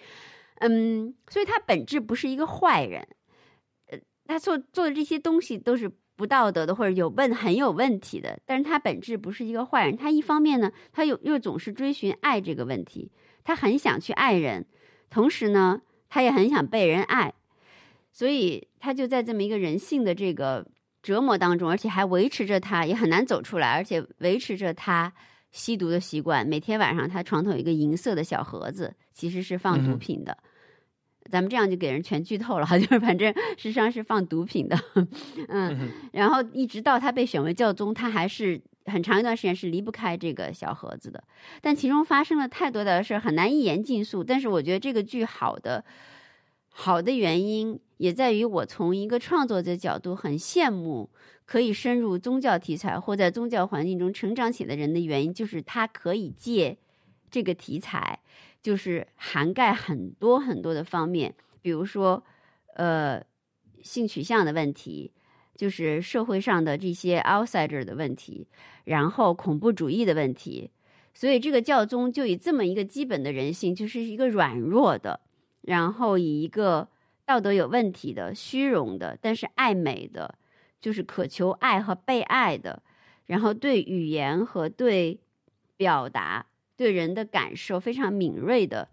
[0.60, 3.06] 嗯，所以他本质不是一个坏人，
[3.86, 9.96] 呃，他做做的这些东西都是不道德的或者有问很有问题的，但是他本质不是一个坏人。
[9.96, 13.10] 他一方面呢，他又又总是追寻爱这个问题，
[13.42, 14.66] 他很想去爱人，
[15.10, 17.34] 同时呢，他也很想被人爱，
[18.12, 20.66] 所以他就在这么一个人性的这个
[21.02, 25.12] 折磨当中，而且还维持着他也很难走出来，而且维持着他。
[25.54, 30.36] 吸毒的习惯，每天晚上他床头有一个银色的小盒子，其实是放毒品的。
[31.30, 34.78] 咱们这样就给人全剧透了哈，就是反正实际上是放毒品的。
[35.48, 41.24] 嗯，然后一直到他被选为教宗，他还是很长一段时间是离不开这个小盒子的。
[41.62, 44.22] 但其中发生了太多的事，很难一言尽述。
[44.22, 45.82] 但是我觉得这个剧好的
[46.68, 51.08] 好的原因，也在于我从一个创作者角度很羡慕。
[51.46, 56.78] 可以深入宗教题材或在宗教环境中成长起来的人的原因，就是他可以借
[57.30, 58.18] 这个题材，
[58.64, 62.24] 就是涵盖很多很多的方面，比如说，
[62.74, 63.22] 呃，
[63.82, 65.12] 性取向的问题，
[65.54, 68.48] 就是社会上的这些 outsider 的问题，
[68.84, 70.70] 然后恐怖主义的问题。
[71.12, 75.20] 所以这个教宗就以这么一个基本的人性，就是一个软弱的，
[75.60, 76.88] 然后以一个
[77.26, 80.38] 道德有问题的、虚荣的，但是爱美的。
[80.80, 82.82] 就是渴求爱和被爱的，
[83.24, 85.18] 然后对语言和对
[85.78, 86.44] 表达、
[86.76, 88.88] 对人的感受非常敏锐的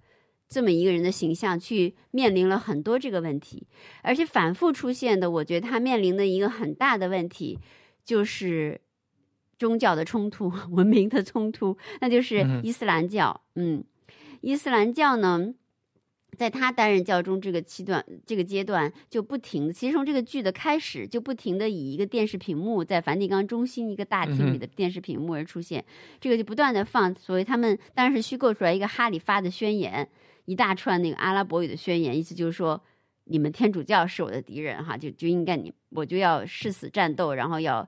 [0.48, 3.68] 这么一个人的形象，去面临了很多这个问题，
[4.04, 5.32] 而且反复出现的。
[5.32, 7.58] 我觉得他面临的一个很大的问题
[8.04, 8.82] 就是
[9.58, 13.42] 宗教的冲突、 文明的冲突，那就是伊斯兰教。
[13.56, 13.84] 嗯，
[14.42, 15.54] 伊斯兰教呢？
[16.38, 19.72] 在他担任教宗这个期段、这个阶段，就不停。
[19.72, 25.84] 其实从这个剧的开始，就不停的以一个电视屏幕在梵蒂冈中心一个大厅里的电视屏幕而出现，
[26.22, 27.14] 这个就不断的放。
[27.16, 30.08] 所谓他们当然是虚构出来一个哈里发的宣言，
[30.46, 32.82] 一大串那个阿拉伯语的宣言，意思就是说，
[33.26, 37.88] 你们天主教是我的敌人，哈，就就应该你，我就要誓死战斗，然后要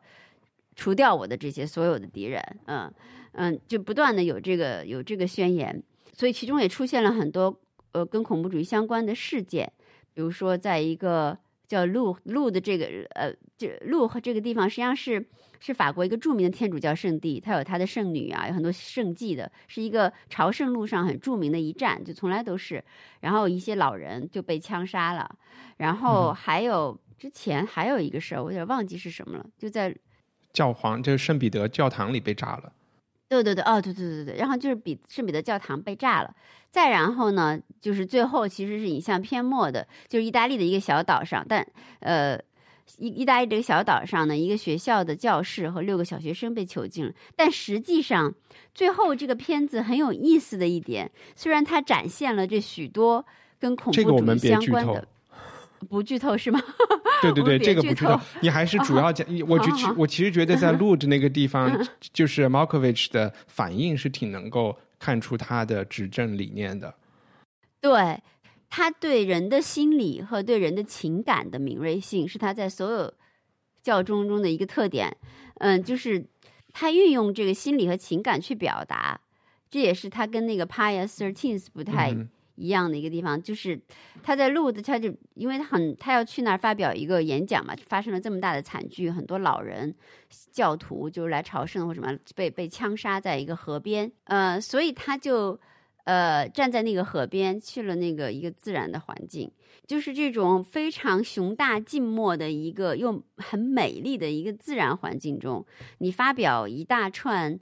[0.75, 2.93] 除掉我的这些所有的敌人，嗯
[3.31, 5.81] 嗯，就不断的有这个有这个宣言，
[6.11, 7.57] 所以其中也出现了很多。
[7.93, 9.71] 呃，跟恐怖主义相关的事件，
[10.13, 11.37] 比如说，在一个
[11.67, 12.85] 叫路路的这个
[13.15, 15.25] 呃，这路和这个地方，实际上是
[15.59, 22.83] 是法国一个著名的天主教圣地，它有它的圣女啊，有很多圣迹的，是一个朝圣路上很著名的一站，就从来都是。
[23.21, 25.33] 然后一些老人就被枪杀了，
[25.77, 29.95] 然后还有之前还有一个事儿，我有点忘记是什么了，就在
[30.51, 32.73] 教皇，就是圣彼得教堂里被炸了。
[33.41, 36.35] 对对对，哦，对对对对，然后就是比圣彼得教堂被炸了，
[36.69, 41.65] 再然后呢，就是最后其实是影像片末的，就是意大利的一个小岛上，但
[41.99, 42.37] 呃，
[42.97, 48.33] 意意大利这个小岛上呢，一个学校的教室和六个小学生被囚禁了，但实际上
[48.75, 53.25] 最后这个片子很有意思的一点，虽然它展现了这许多
[53.59, 55.07] 跟恐怖主义相关的。
[55.83, 56.61] 不剧透是吗？
[57.21, 58.19] 对 对对， 这个不剧透。
[58.41, 66.95] 你还是主要讲， 我觉我其实觉得在录的那个地方，就是 Markovich 的反应是挺能够看出他的执政理念的。
[67.81, 68.21] 对，
[68.69, 73.13] 他对人的心理和对人的情感的敏锐性是他在所有
[73.81, 75.15] 教宗中的一个特点。
[75.59, 76.25] 嗯，就是
[76.71, 79.19] 他运用这个心理和情感去表达，
[79.69, 82.15] 这也是他跟那个 Pius Thirteenth 不太。
[82.55, 83.79] 一样的一个地方，就是
[84.21, 89.93] 他在录的，他就因为他很他要去那儿发表一个演讲嘛，发生了这么大的惨剧，很多老人
[90.51, 95.59] 教徒就是来朝圣或什么被被枪杀在一个河边，呃，所以他就
[96.03, 99.51] 呃站在那个河边去了那个一个自然的环境，
[99.87, 105.65] 就是这种非常雄大静默的一个又很美丽的一个自然环境中，
[105.97, 107.59] 你发表一大串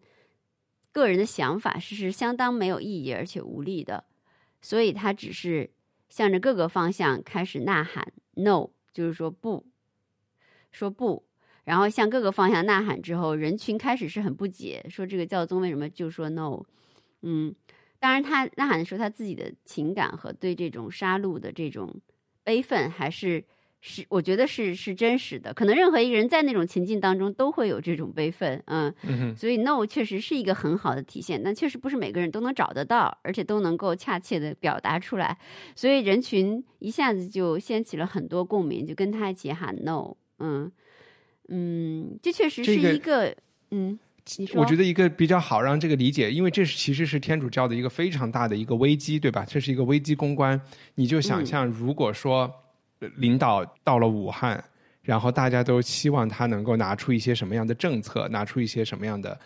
[0.91, 4.03] 个人的想法，是是相当没有意义而且无力的。
[4.61, 5.71] 所以他只是
[6.09, 9.65] 向着各个方向开始呐喊 “no”，就是说不，
[10.71, 11.23] 说不，
[11.63, 16.63] 然后向各个方向呐喊之后，人群开始是很不解，说这个教宗为什么就说 “no”？
[17.21, 17.53] 嗯，
[17.99, 22.01] 当然他呐喊的时候，他自己的情感和对这种杀戮的这种
[22.43, 23.45] 悲愤还是。
[23.83, 25.51] 是，我觉得是是真实的。
[25.51, 28.93] 可能任何一个人在那种情境当中都会有这种悲愤，嗯，
[29.35, 35.35] 所以 no 确实是一个很好的体现，但确实不是每个人都能找得到，而且都能够恰切的表达出来。
[35.75, 40.71] 所以人群一下子就掀起了很多共鸣，就跟他一起喊 no，嗯
[41.49, 43.35] 嗯，这确实是一个，
[43.71, 43.97] 嗯，
[44.53, 49.43] 我觉得一个比较好让这个理解，因为这是其实是天主教的一个非常大的一个危机，对吧？
[49.43, 50.61] 这是一个危机公关。
[50.93, 52.60] 你就想象，如果说。
[53.15, 54.63] 领导到了武汉，
[55.01, 59.39] 然后大家都希望他能够拿出一些什么样的政策，拿出一些什么样的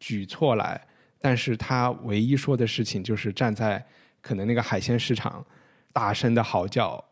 [0.00, 0.80] 举措来。
[1.18, 3.84] 但是他唯一说的事情就是站在
[4.20, 5.44] 可能那个海鲜市场，
[5.92, 7.02] 大声的嚎叫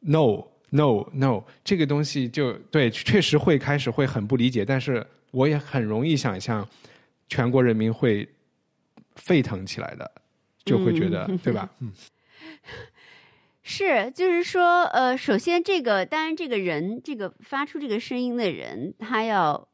[0.00, 6.66] ，no no no，这个东西就对，确实会开始会很不理解，但是我也很容易想象
[7.28, 8.26] 全国人民会
[9.16, 10.10] 沸腾起来的，
[10.64, 11.68] 就会觉得、嗯对吧？
[11.80, 11.92] 嗯
[13.66, 19.66] 是，就是说，呃，首先这个，当然这个人，这个发出这个声音的人，他要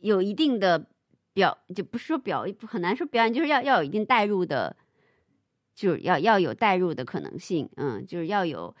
[0.00, 0.86] 有一定的
[1.32, 4.76] 表，就不是说表，很难说表演，就是要要有一定代入的，
[5.74, 8.76] 就是要要有代入的可能性，嗯，就是要有，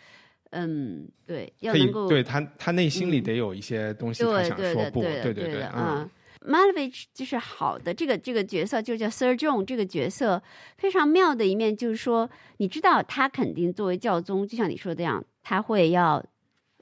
[0.50, 6.10] 嗯，对，要能够对他他内心里嗯得有一些东西他对想说不，对的对对嗯。
[6.46, 10.42] Malevich 就是好的，这个这个角色就叫 Sir John 这个角色
[10.78, 16.24] 非常妙的一面就是说，你知道他肯定作为教宗，就像你说的这样，他会要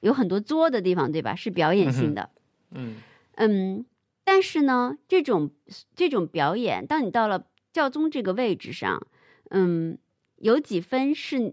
[0.01, 1.35] 有很多作的地方，对吧？
[1.35, 2.31] 是表演性的，
[2.71, 2.97] 嗯
[3.35, 3.85] 嗯，
[4.23, 5.51] 但是呢，这种
[5.97, 9.05] 这种表演，当你到了教宗这个位置上，
[9.51, 9.99] 嗯，
[10.37, 11.53] 有几分是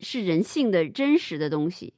[0.00, 1.94] 是人性的真实的东西，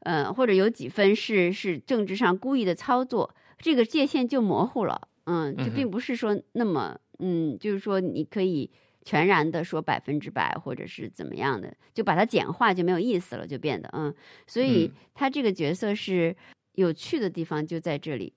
[0.00, 8.68] 呃，或者有几分是是政治上故意的操作，这个界限就模糊了，嗯，就并不是说那么，嗯，就是说你可以
[9.04, 14.12] 全然的说百分之百，或者是怎么样的，就把它简化就没有意思了，就变得，嗯，
[14.46, 14.92] 所以嗯。
[15.14, 16.36] 他这个角色是
[16.74, 18.34] 有趣的地方就在这里，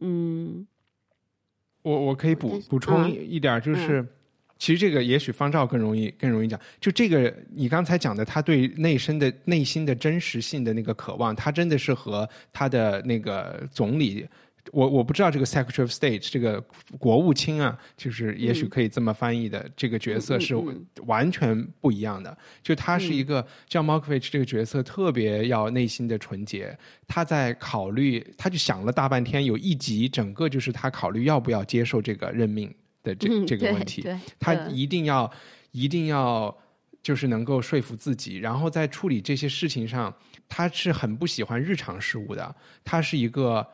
[0.00, 0.66] 嗯。
[1.82, 4.06] 我我可以补补充一点，就是、
[4.58, 6.58] 其实这个也许方照更容易更容易讲。
[6.80, 14.26] 就这个你刚才讲的，他对内身的内心的真实性的那个渴望，他真的是和他的那个总理。
[14.70, 16.62] 我我不知道这个 Secretary of State 这个
[16.98, 20.54] 国务卿啊，就是也许嗯可以这么翻译的，这个角色是
[21.06, 22.36] 完全不一样的。
[22.62, 26.76] 就他是一个像 Markovich 这个角色，特别要内心的纯洁。
[27.06, 32.70] 他在考虑，他就想了大半天，有一集整个就是他考虑要不要接受这个任命
[33.02, 34.02] 的这、嗯，这个问题。
[34.02, 35.30] 对，他嗯一定要
[35.72, 36.56] 一定要
[37.02, 40.14] 就是能够说服自己，然后在处理这些事情上，
[40.48, 42.54] 他是很不喜欢日常事务的。
[42.84, 43.66] 他是一个，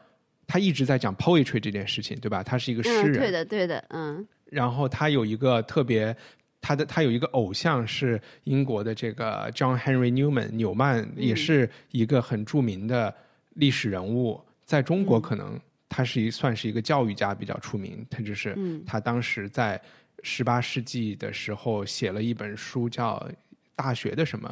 [0.47, 2.43] 他一直在讲 poetry 这件事情，对吧？
[2.43, 6.14] 他是一个诗嗯，人，对的对的，嗯然后他有一个特别，
[6.61, 13.12] 他的他有一个偶像是英国的这个 John Henry Newman 纽曼，也是一个很著名的
[13.55, 15.59] 历史人物，在中国嗯可能
[15.97, 19.81] 他是一算是一个教育家比较出名，他就是嗯他当时在
[20.25, 23.17] 十八世纪的时候写了一本书叫
[23.77, 24.49] 《大学的什么》，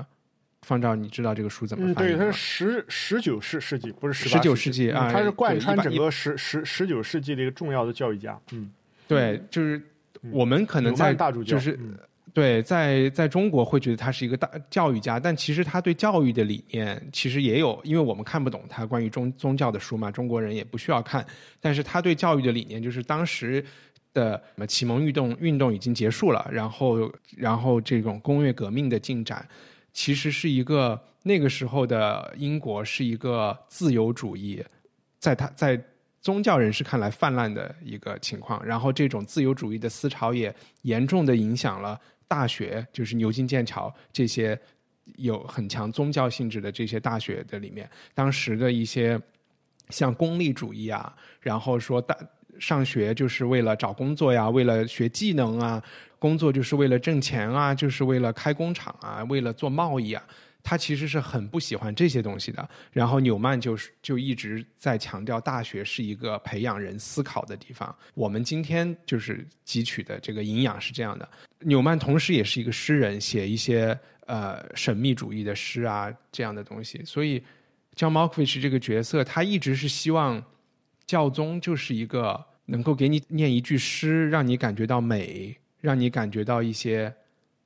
[0.64, 2.18] 方照你知道这个书怎么翻译吗？
[2.18, 8.38] 他是十十九世世纪，不是19八世纪啊嗯他是贯穿整个十十十九世纪的一个重要的教育家。
[8.52, 8.70] 嗯，
[9.08, 9.82] 对，就是
[10.30, 11.98] 我们可能在曼大主教就是嗯
[12.34, 21.26] 对，在在中国会觉得他是一个大教育家，但其实他对教育的理念其实也有，因为我们看不懂他关于宗宗教的书嘛，中国人也不需要看。
[21.60, 23.62] 但是他对教育的理念就是当时
[24.14, 29.46] 的什么启蒙运动运动已经结束了，然后然后这种工业革命的进展，
[29.92, 34.64] 其实是一个那个时候的英国是一个自由主义，
[35.18, 35.78] 在他在
[36.22, 42.00] 宗教人士看来泛滥的一个情况，然后这种自由主义的思潮也严重的影响了
[42.32, 44.58] 大学，就是牛津、剑桥这些
[45.16, 49.20] 有很强宗教性质的这些大学的里面，当时的一些
[49.90, 52.16] 像功利主义啊，然后说大
[52.58, 55.82] 上学就是为了找工作呀，为了学技能啊，
[56.18, 60.24] 工作就是为了挣钱啊，就是为了开工厂啊，为了做贸易啊。
[60.62, 62.68] 他其实是很不喜欢这些东西的。
[62.92, 67.94] 然后纽曼就是就一直在强调，大学是一个培养人思考的地方。
[68.14, 71.28] 我们今天就是汲取的这个营养是这样的。
[71.60, 77.02] 纽曼同时也是一个诗人，写一些呃神秘主义的诗啊这样的东西。
[77.04, 77.42] 所以
[77.96, 80.42] ，John Malkovich 这个角色，他一直是希望
[81.06, 87.12] 教宗就是一个能够给你念一句诗，让你感觉到美，让你感觉到一些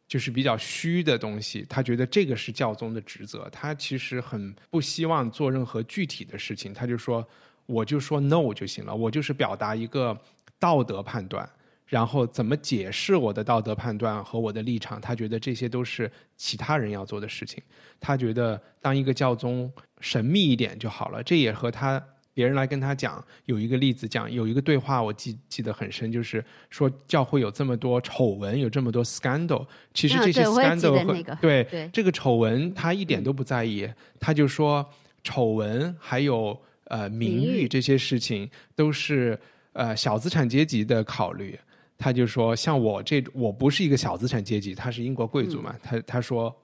[0.08, 1.66] 就是比较虚的东西。
[1.68, 6.72] 他觉得这个是教宗的职责，他其实很不希望做任何具体的事情。
[6.72, 7.26] 他就说，
[7.66, 10.18] 我就说 no 就行了，我就是表达一个
[10.58, 11.48] 道德判断。
[11.86, 15.00] 然后怎么解释我的道德判断和我的立场？
[15.00, 17.62] 他觉得这些都是其他人要做的事情。
[18.00, 21.22] 他觉得当一个教宗神秘一点就好了。
[21.22, 22.04] 这也和他
[22.36, 33.88] 别人来跟他讲有一个例子讲，有一个对话我记记得很深，就是说教会有这么多丑闻，有这么多 scandal，其实啊这些 scandal 和、得那个对对这个丑闻他一点都不在意，
[34.20, 34.86] 他就说
[35.24, 39.40] 丑闻还有呃名誉这些事情都是
[39.72, 41.58] 呃小资产阶级的考虑。
[41.98, 46.54] 他就说，像我这我不是一个小资产阶级，他是英国贵族嘛，他他说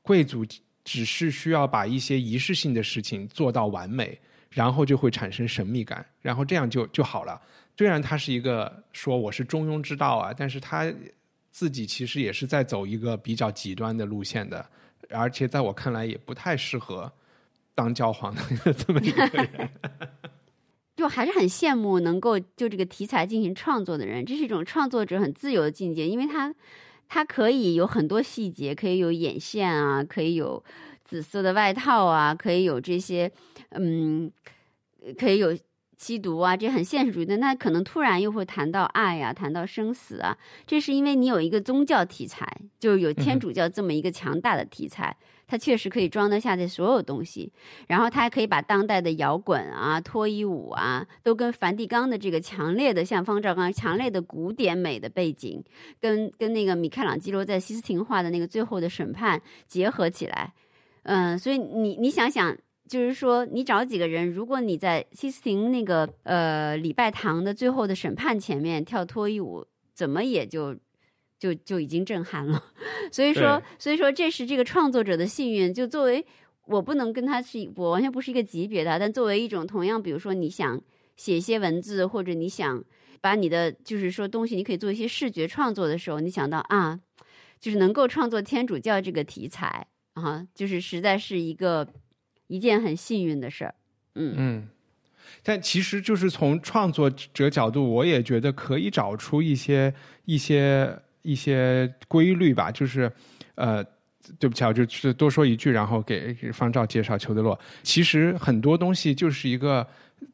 [0.00, 0.42] 贵族
[0.82, 4.18] 只是需要把一些仪式性的事情做到完美，
[4.56, 7.38] 然后就会产生神秘感，然后这样就就好了。
[7.76, 10.90] 虽然他是一个说我是中庸之道啊，但是他
[11.50, 14.64] 自己其实也是在走一个比较极端的路线的
[15.10, 17.12] 而且在我看来也不太适合
[17.74, 18.42] 当教皇的
[18.72, 19.68] 这么一个人。
[20.96, 26.54] 就还是很羡慕能够就这个题材进行创作的人，这是一种创作者很自由的境界，因为他
[27.06, 30.64] 他可以有很多细节，可以有眼线啊，可以有
[31.06, 33.32] 紫色的外套啊，可以有这些
[33.70, 34.30] 嗯，
[35.16, 35.56] 可以有。
[35.98, 37.38] 吸毒啊，这很现实主义的。
[37.38, 40.36] 那可能突然又会谈到爱呀，谈到生死啊。
[40.66, 42.46] 这是因为你有一个宗教题材，
[42.78, 45.16] 就是有天主教这么一个强大的题材，
[45.46, 47.50] 它确实可以装得下这所有东西。
[47.86, 55.64] 然后它还可以把当代的摇滚啊、脱衣舞啊，都跟梵蒂冈的这个强烈的像方兆刚强烈的古典美的背景，
[55.98, 60.52] 跟跟那个米开朗基罗在西斯廷画的那个最后的审判结合起来。
[61.06, 62.56] 嗯，所以你你想想。
[62.88, 70.72] 就是说，你找几个人，如果你在西斯廷那个呃礼拜堂的最后的审判前面跳脱衣舞，怎么也就
[71.36, 72.62] 就就已经震撼了。
[73.10, 75.74] 所以说，所以说这是这个创作者的幸运。
[75.74, 76.24] 就作为
[76.66, 78.96] 我不能跟他是，我完全不是一个级别的。
[79.00, 80.80] 但作为一种同样，比如说你想
[81.16, 82.84] 写一些文字，或者你想
[83.20, 87.00] 把你的就是说东西，你可以做一些视觉创作的时候，你想到啊，
[87.58, 91.88] 就是能够创作天主教这个题材啊，就是实在是一个。
[92.48, 93.74] 一件很幸运的事儿，
[94.14, 94.68] 嗯嗯，
[95.42, 99.92] 但其实就是从创作者角度，我也觉得可以找出一些
[100.26, 102.70] 一些一些规律吧。
[102.70, 103.10] 就是
[103.56, 103.82] 呃，
[104.38, 107.58] 对不起，我就多说一句，然后给方照介绍裘德洛。
[107.82, 109.84] 其实很多东西就是一个，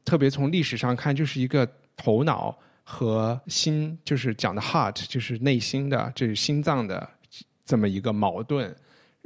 [0.05, 2.55] 特别从历史上看，就是一个头脑
[2.85, 7.09] 和心，就是讲的 heart，就是内心的，这是心脏的
[7.65, 8.77] 这么一个矛盾。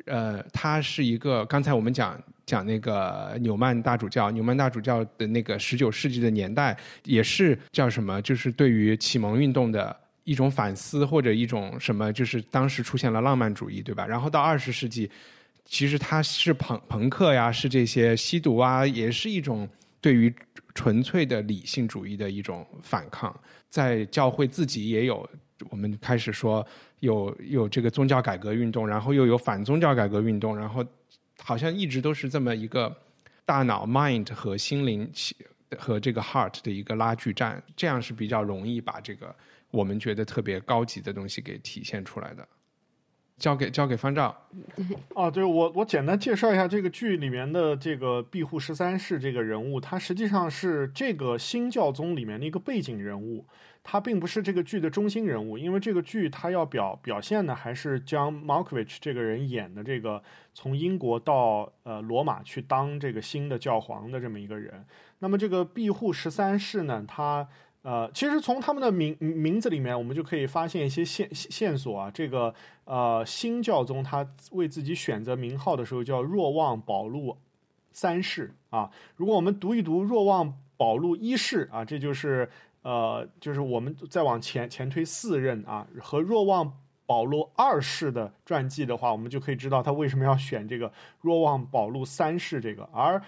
[0.07, 2.20] 呃，它是一个刚才我们讲。
[2.47, 8.23] 讲那个纽曼大主教，纽曼大主教的那个十九世纪的年代，也是叫什么？
[8.23, 12.12] 就是对于启蒙运动的一种反思，或者一种什么？
[12.12, 14.07] 就是当时出现了浪漫主义，对吧？
[14.07, 15.11] 然后到二十世纪，
[15.65, 19.69] 其实他是朋朋克呀，是这些吸毒啊，也是一种
[20.01, 20.33] 对于
[20.73, 23.37] 纯粹的理性主义的一种反抗。
[23.69, 25.28] 在教会自己也有，
[25.69, 26.65] 我们开始说
[27.01, 30.85] 有有这个宗教改革运动，然后又有反宗教改革运动，然后。
[31.39, 32.97] 好像一直都是这么一个
[33.44, 35.06] 大脑 mind 和心灵
[35.77, 39.36] 和这个 heart 的一个拉锯战，这样是比较容易把这个
[39.70, 42.48] 我们觉得特别高级的东西给体现出来的。
[43.36, 44.35] 交给交给方丈。
[45.10, 53.44] 哦， 对我我简单介绍一下这个剧里面的这个庇护十三世这个人物，他实际上是这个新教宗里面的一个背景人物。
[53.88, 60.20] 他并不是这个剧的中心人物，因为这个剧他要表表现的还是将 Markovich 这个人演的这个
[60.52, 64.84] 从英国到呃罗马去当这个新的教皇的这么一个人。
[65.20, 67.46] 那么这个庇护十三世呢，他
[67.82, 72.10] 呃其实从他们的名名字里面，我们就可以发现一些线线索啊。
[72.10, 72.52] 这个
[72.86, 77.36] 呃新教宗他为自己选择名号的时候叫若望保禄
[77.92, 78.90] 三世啊。
[79.14, 82.50] 如果我们读一读若望保禄一世啊，这就是。
[82.86, 86.72] 呃，就是我们再往前前推四任啊，和若望
[87.04, 93.20] 保禄二世的传记的话，我们就可以知道他为什么要选这个若望保禄三世这个，而。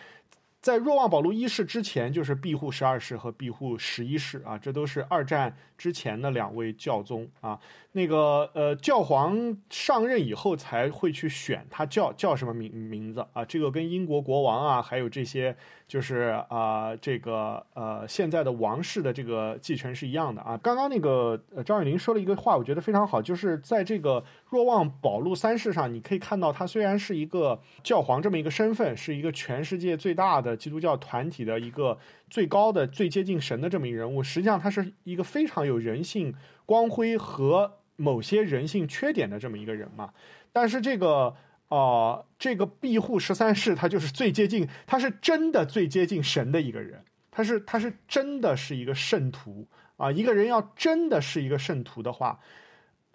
[0.60, 7.59] 在若望保禄一世之前，就是庇护十二世和庇护十一世啊，这都是二战之前的两位教宗啊。
[7.93, 13.45] 那个呃，教皇上任以后才会去选他叫叫什么名名字啊？
[13.45, 15.57] 这个跟英国国王啊，还有这些
[15.89, 20.57] 就是啊，这个呃现在的王室的这个继承是一样的啊。
[20.63, 30.57] 刚刚那个张雨林说了一个话，我觉得非常好，就是在这个若望保禄三世上，你可以看到他虽然是一个教皇这么一个身份，是一个全世界最大的。
[30.57, 31.99] 基督教团体的一个
[32.29, 36.35] 最高的、最接近神的这么一个人物，实际上他是一个非常有人性
[36.66, 40.12] 光辉和某些人性缺点的这么一个人嘛。
[40.53, 41.36] 但是这个
[41.69, 50.11] 啊，这个庇护十三世，他就是最接近，他是真的最接近神的一个人，他是他是真的是一个圣徒啊。
[50.11, 52.40] 一个人要真的是一个圣徒的话，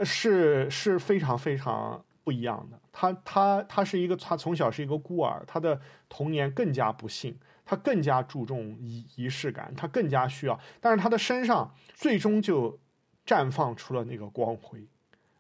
[0.04, 2.06] 是是非常非常。
[2.26, 5.78] 不一样的，他他他是一个，他从小是一个孤儿，他的
[6.08, 12.80] 童年更加不幸，他更加注重仪仪式感，他更加需要，但是他的身上最终就
[13.26, 14.86] 绽放出了那个光辉，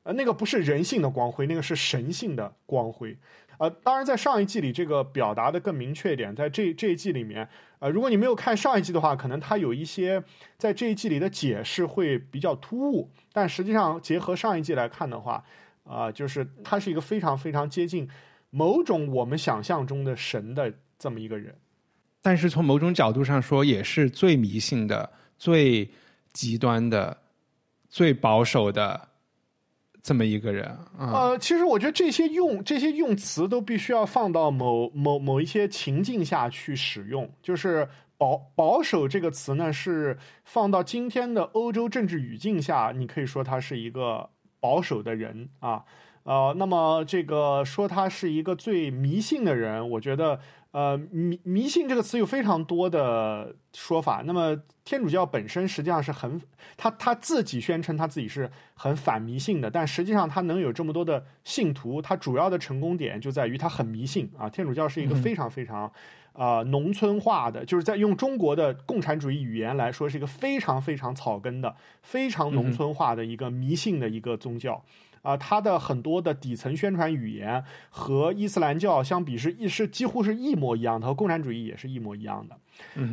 [0.03, 3.17] 呃，那个不是人性的光辉，那个是神性的光辉，
[3.57, 7.47] 呃，当然在上一季里这个表达的更明确一点，在这这一季里面，
[7.79, 10.23] 呃，如果你没有看上一季的话，可能他有一些
[10.57, 15.43] 在这一季里的解释会比较突兀，但实际上结合上一季来看的话。
[15.85, 18.09] 啊，就是他是一个非常非常接近
[18.51, 21.53] 某种我们想象中的神的这么一个人，
[22.25, 25.87] 但是从某种角度上说，也是最迷信的、最
[26.31, 27.17] 极端的、
[27.89, 29.09] 最保守的
[30.01, 30.73] 这么一个人。
[30.97, 37.29] 呃，其实我觉得这些用这些用词都必须要放到某某某一些情境下去使用。
[37.41, 37.85] 就是
[38.17, 44.29] 保保守这个词呢，是放到今天的欧洲政治语境下，你可以说他是一个
[44.61, 45.83] 保守的人啊。
[46.23, 50.39] 呃，那么这个说他是一个最迷信的人，我觉得。
[50.73, 54.23] 呃，迷迷信这个词有非常多的说法。
[54.25, 56.41] 那么天主教本身实际上是很，
[56.75, 64.49] 他他自己宣称他自己是很反迷信的，但实际上他能有这么多的信徒，他主要的成功点就在于他很迷信啊。
[64.49, 65.91] 天主教是一个非常非常，
[66.33, 74.83] 呃，农村化的，就是在用中国的共产主义语言来说，是一个非常非常草根的、非常农村化的一个迷信的一个宗教。
[75.23, 82.55] 啊，它的很多的底层宣传语言和伊斯兰教相比是一是几乎是一模一样的，和共产主义也是一模一样的。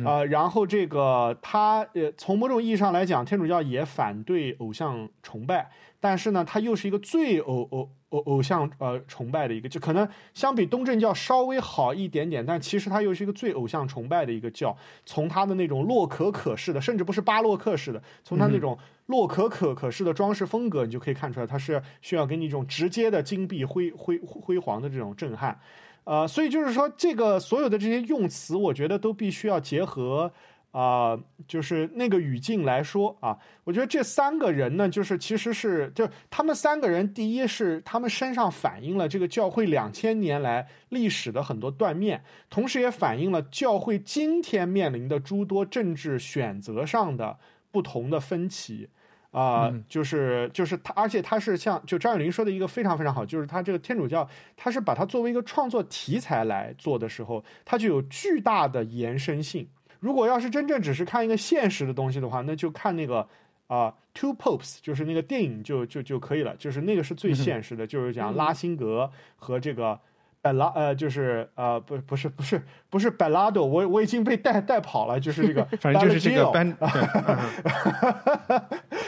[0.05, 14.75] 呃，然后这个它呃，从某种意义上来讲，天主教也反对偶像崇拜，但是呢，它又是一个最偶偶偶偶像呃崇拜的一个，就可能相比东正教稍微好一点点，但其实它又是一个最偶像崇拜的一个教。
[15.05, 18.77] 从它的那种洛可可式的，甚至不是巴洛克式的，从它那种。
[19.11, 25.59] 洛可可可式的装饰风格，你就可以看出来，它是需要给你一种直接的金碧辉辉辉煌的这种震撼，
[26.05, 30.31] 呃，所以就是说，这个所有的这些用词，我觉得都必须要结合
[30.71, 33.37] 啊，就是那个语境来说啊。
[33.65, 47.37] 我觉得这三个人呢，就是其实是就他们三个人，第一是他们身上反映了这个教会两千年来历史的很多断面，同时也反映了教会今天面临的诸多政治选择上的
[47.71, 48.89] 不同的分歧。
[49.31, 54.27] 啊，就是就是他，而且他是像就张爱玲说的一个非常非常好，就是他这个天主教，
[54.57, 59.65] 他是把它作为一个创作题材来做的时候，它就有巨大的延伸性。
[59.99, 63.27] 如果要是真正只是看一个现实的东西的话，那就看那个
[63.67, 69.99] 啊，Two Popes，就是那个电影就就就可以了，就是那个是最现实的，就是讲拉辛格和这个。
[70.43, 72.59] 本拉呃，就是呃，不不是不是
[72.89, 76.75] 不是本拉多，我我已经被带带跑了，就是这个， 反正就是这个班，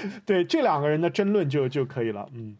[0.25, 2.27] 对这两个人的争论就就可以了。
[2.33, 2.55] 嗯，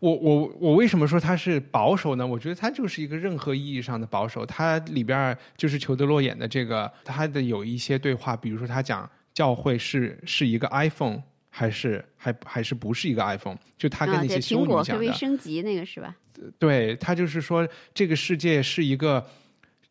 [0.00, 2.26] 我我我为什么说他是保守呢？
[2.26, 4.44] 我觉得他就是一个任何意义上的保守。
[4.44, 16.16] 他里边就是裘德洛演的这个，他的有一些对话，比如说他讲教会是是一个 iPhone 还是还还是不是一个 iPhone，就他跟那些修女讲的升级那个是吧？
[16.58, 19.24] 对他就是说，这个世界是一个，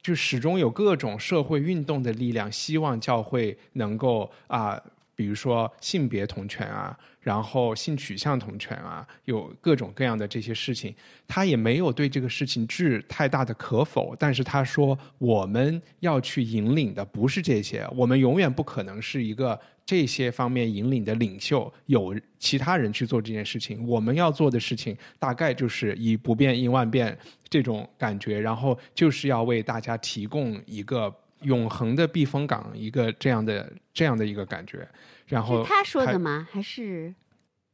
[0.02, 4.78] 就始终有各种社会运动的力量，希望教会能够啊，
[5.15, 10.93] 比如说性别同权啊，然后性取向同权啊，有各种各样的这些事情。
[11.27, 19.59] 他也没有对这个事情置太大的可否，但是他说，我们要去引领的不是这些，我们永远不可能是一个。
[19.83, 27.17] 这些方面引领的领袖有其他人去做这件事情，我们要做的事情大概就是以不变应万变
[27.49, 34.88] 这种感觉，然后就是要为大家提供一个永恒的避风港，一个这样的这样的一个感觉。
[35.27, 36.47] 然后他说的吗？
[36.51, 37.13] 还是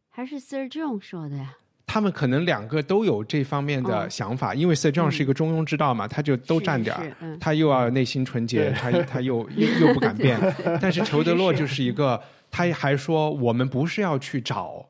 [0.09, 1.55] 还是 Sir John 说的呀？
[1.85, 10.37] 他们可能两个都有这方面的想法，因为 Sir John 是一个中庸之道嘛，他就都占点儿，他又要内心纯洁，他他又又又不敢变。
[10.81, 12.21] 但 是裘德洛就是一个，
[12.51, 14.85] 他还说我们不是要去找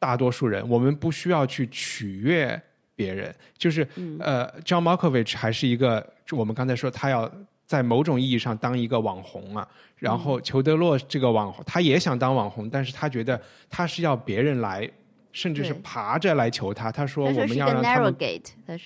[0.00, 2.60] 大多数人，我们不需要去取悦
[2.96, 3.86] 别人，就是
[4.18, 7.30] 呃，John Malkovich 还是一个，我们刚才说他要
[7.66, 14.90] 在某种意义上当一个网红啊，然后裘德洛这个网红他也想当网红，但是他觉得他是要别人来。
[15.32, 18.14] 甚至是爬着来求他，他说我们要让他们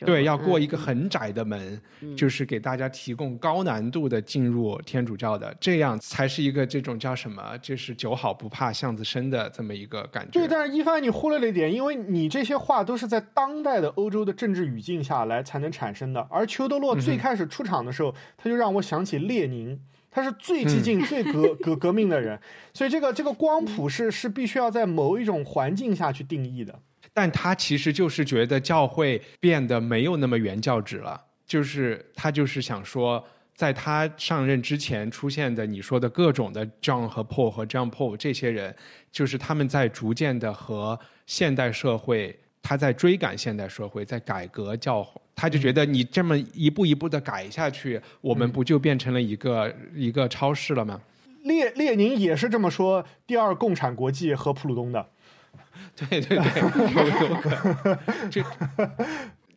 [0.04, 1.80] 对要过一个很窄的门，
[2.16, 10.38] 就是给大家提供高难度的进入天主教的，这样才是一个这种叫什么，就是酒好不怕巷子深的这么一个感觉。
[10.38, 19.78] 对，但是一帆你忽略了一点，因为你这些话都是在当代的欧洲的政治语境下来才能产生的，而裘德洛最开始出场的时候，他就让我想起列宁。
[20.16, 22.40] 他是最激进、最革 革革命的人，
[22.72, 26.74] 所以这个这个光谱是是必须要在某一种环境下去定义的。
[27.12, 33.22] 但他其实就是觉得教会变得没有那么原教旨了，就是他就是想说，
[33.54, 38.74] 在他上任之前出现的你说的各种的 John 和 Paul 和 John Paul 这些人，
[39.12, 42.40] 就是他们在逐渐的和现代社会。
[42.66, 45.06] 他在追赶现代社会，在改革教，
[45.36, 51.00] 他就觉得你这么一步一步的改下去，我们不就变成了一个一个超市了吗？
[51.44, 55.06] 列列宁也是这么说，第二共产国际和普鲁东的。
[55.94, 57.96] 对对对，
[58.28, 58.44] 这，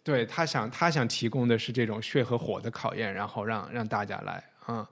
[0.04, 4.88] 对他想他想提供的是这种血和火的考验，然后让让大家来啊。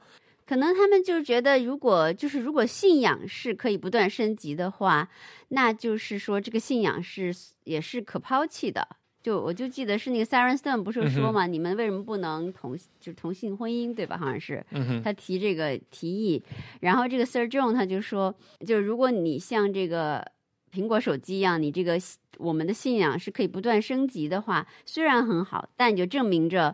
[0.48, 5.10] 可能他们就是觉得，如果就是如果信仰是可以不断升级的话，
[5.50, 8.88] 那就是说这个信仰是也是可抛弃的。
[9.22, 14.18] 就我就记得是那个 Sarah Stone 不是说嘛，你们为什么不能同就是同性婚姻对吧？
[14.18, 14.66] 好像是，
[15.04, 16.42] 他提这个提议，
[16.80, 18.34] 然后这个 Sir John 他就说，
[18.66, 20.26] 就是如果你像这个
[20.72, 22.00] 苹果手机一样，你这个
[22.38, 26.74] 我们的信仰是可以不断升级的话，虽然很好，但就证明着。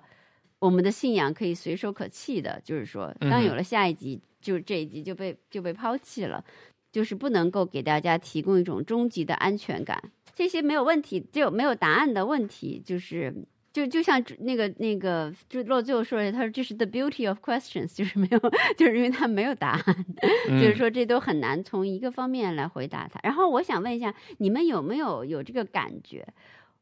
[0.63, 6.41] 我们的信仰可以随手可弃的，就是说，当有了下一集，就这一集就被就被抛弃了，
[6.89, 10.01] 就是不能够给大家提供一种终极的安全感。
[10.33, 13.35] 这些没有问题，就没有答案的问题，就是
[13.73, 18.39] 就就像那个那个，就洛最后说的，他说这是 the beauty of questions，就是没有，
[18.77, 20.05] 就是因为他没有答案，
[20.47, 23.19] 就是说这都很难从一个方面来回答他。
[23.21, 26.25] 然后我想问一下，你们有没有有这个感觉？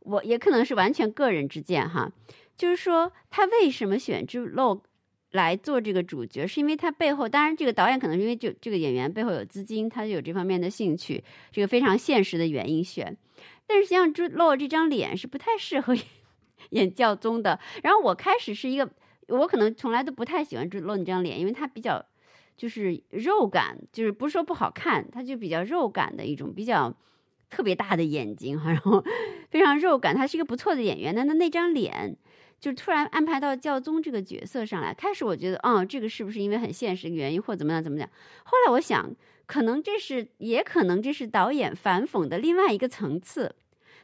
[0.01, 2.11] 我也可能是完全个人之见哈。
[2.61, 4.79] 就是说，他为什么选 Jude Law
[5.31, 6.45] 来做这个主角？
[6.45, 13.17] 是因为他背后，当然这个导演可能是因为就这个演员背后有资金，他就有这方面的兴趣，这个非常现实的原因选。
[13.65, 15.95] 但是实际上，Jude Law 这张脸是不太适合
[16.69, 17.59] 演教宗的。
[17.81, 18.87] 然后我开始是一个，
[19.29, 22.05] 我可能从来都不太喜欢 Jude Law 这张脸，因为他比较
[22.55, 26.95] 就是肉感，就是不是说不好看，他就比较肉感的一种，比较
[27.49, 29.03] 特别大的眼睛哈，然后
[29.49, 30.15] 非常肉感。
[30.15, 32.15] 他是一个不错的演员，但他那张脸。
[32.61, 34.93] 就突然安排到教宗这个角色上来。
[34.93, 38.07] 开始我觉得，哦，这个是不是因为很现实的原因，或怎么样怎么讲？
[38.43, 39.13] 后来我想，
[39.47, 43.55] 可能这是，也可能这是导演反讽的另外一个层次。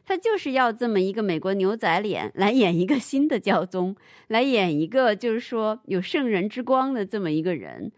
[0.04, 3.94] 他就是要这么一个美国牛仔脸来演一个新的教宗，
[4.28, 7.92] 来演一个就是说有圣人之光的这么一个人，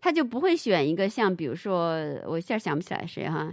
[0.00, 1.94] 他就不会选一个像比如说
[2.26, 3.50] 我一下想不起来谁哈，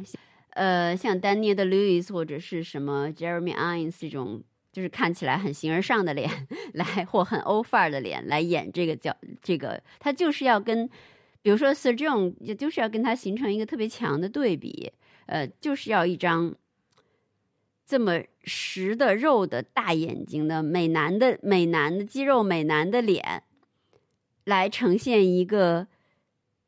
[0.56, 4.44] 呃，像丹尼的 Lewis 或者是什么 Jeremy Irons 这种。
[4.72, 6.30] 就是看起来很形而上的脸
[6.74, 10.88] 来，或很欧范儿的脸来演这个角这个，他就是要跟，
[11.42, 14.92] 比如说 Sir John，也就是要跟他形成一个特别强的对比，
[15.26, 16.56] 呃，就是要一张
[17.86, 23.44] 这么实的肉的大眼睛的美男的美男的肌肉美男的脸，
[24.46, 25.88] 来呈现一个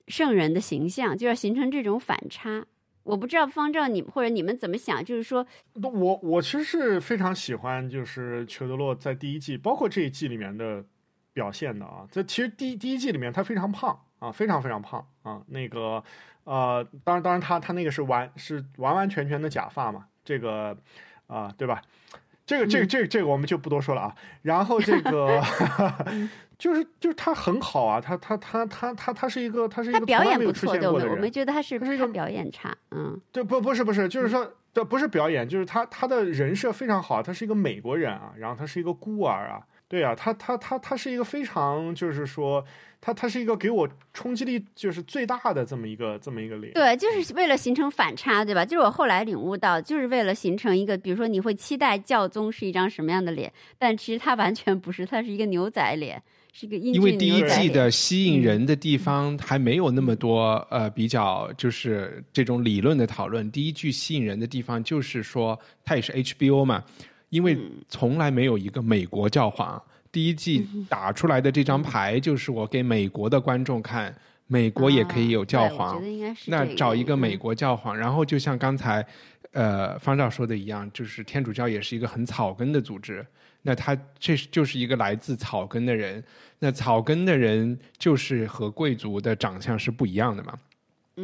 [0.08, 2.66] 圣人的形象，就要形成这种反差。
[3.04, 10.84] 我不知道方丈你或者你们怎么想，就是说，我我其实是非常喜欢就是裘德洛在第一季，包括这一季里面的
[11.34, 12.08] 表现的啊。
[12.12, 15.42] 这其实第第一季里面他非常胖啊，非常非常胖啊。
[15.48, 16.04] 那个
[16.44, 20.78] 呃，当然当然他他那个是完是完完全全的假发嘛，这个
[21.28, 21.82] 啊对吧？
[22.46, 24.16] 这个这个这个这个我们就不多说了啊。
[24.42, 25.42] 然后这个。
[26.62, 42.64] 就是就是他很好啊，他他他他他他是一个他是一个表演不错的人，我没觉得他是他是一个表演差，嗯，对不不是不是，就是说这不是表演，就是他他的人设非常好，他是一个美国人啊，然后他是一个孤儿啊，对啊，他他他他是一个非常就是说
[43.02, 48.64] 他他是一个给我冲击力就是最大的这么一个这么一个脸，对，就是为了形成反差，对吧？
[48.64, 56.22] 就是我后来领悟到，就是为了形成一个，比如说你会期待教宗是一张什么样的脸，但其实他完全不是，他是一个牛仔脸。
[56.54, 63.50] 是个因为第一季的吸引人的地方还没有那么多，呃，比较就是这种理论的讨论。
[63.52, 66.84] 第一句吸引人的地方就是说，它也是 HBO 嘛，
[67.30, 67.58] 因为
[67.88, 69.82] 从来没有一个美国教皇。
[70.12, 74.14] 第一季打出来的这张牌就是我给美国的观众看，
[74.46, 76.04] 美国也可以有教皇。
[76.48, 79.06] 那找一个美国教皇，然后就像刚才
[79.54, 83.26] 呃方照说的一样，就是天主教也是一个很草根的组织。
[83.64, 86.24] 那他这就是一个来自草根的人，
[86.58, 90.58] 那草根的人就是和贵族的长相是不一样的嘛，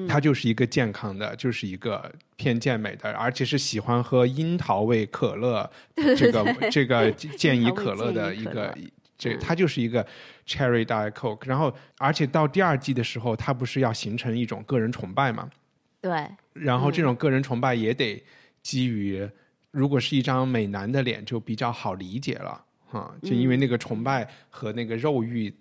[0.08, 5.68] 他就是一个健康的，就是一个偏健美的，而且是喜欢喝樱桃味可乐，
[6.16, 8.78] 这个这个健怡可乐的一个，
[9.18, 10.06] 这他就是一个
[10.46, 15.50] cherry diet coke，然后而且到第二季的时候，他不是要形成一种个人崇拜嘛，
[16.00, 16.24] 对，
[16.54, 18.24] 然后这种个人崇拜也得
[18.62, 19.28] 基于。
[19.78, 25.54] 如果是一张美男的脸，就比较好理解了，哈，就因为那个崇拜和那个肉欲，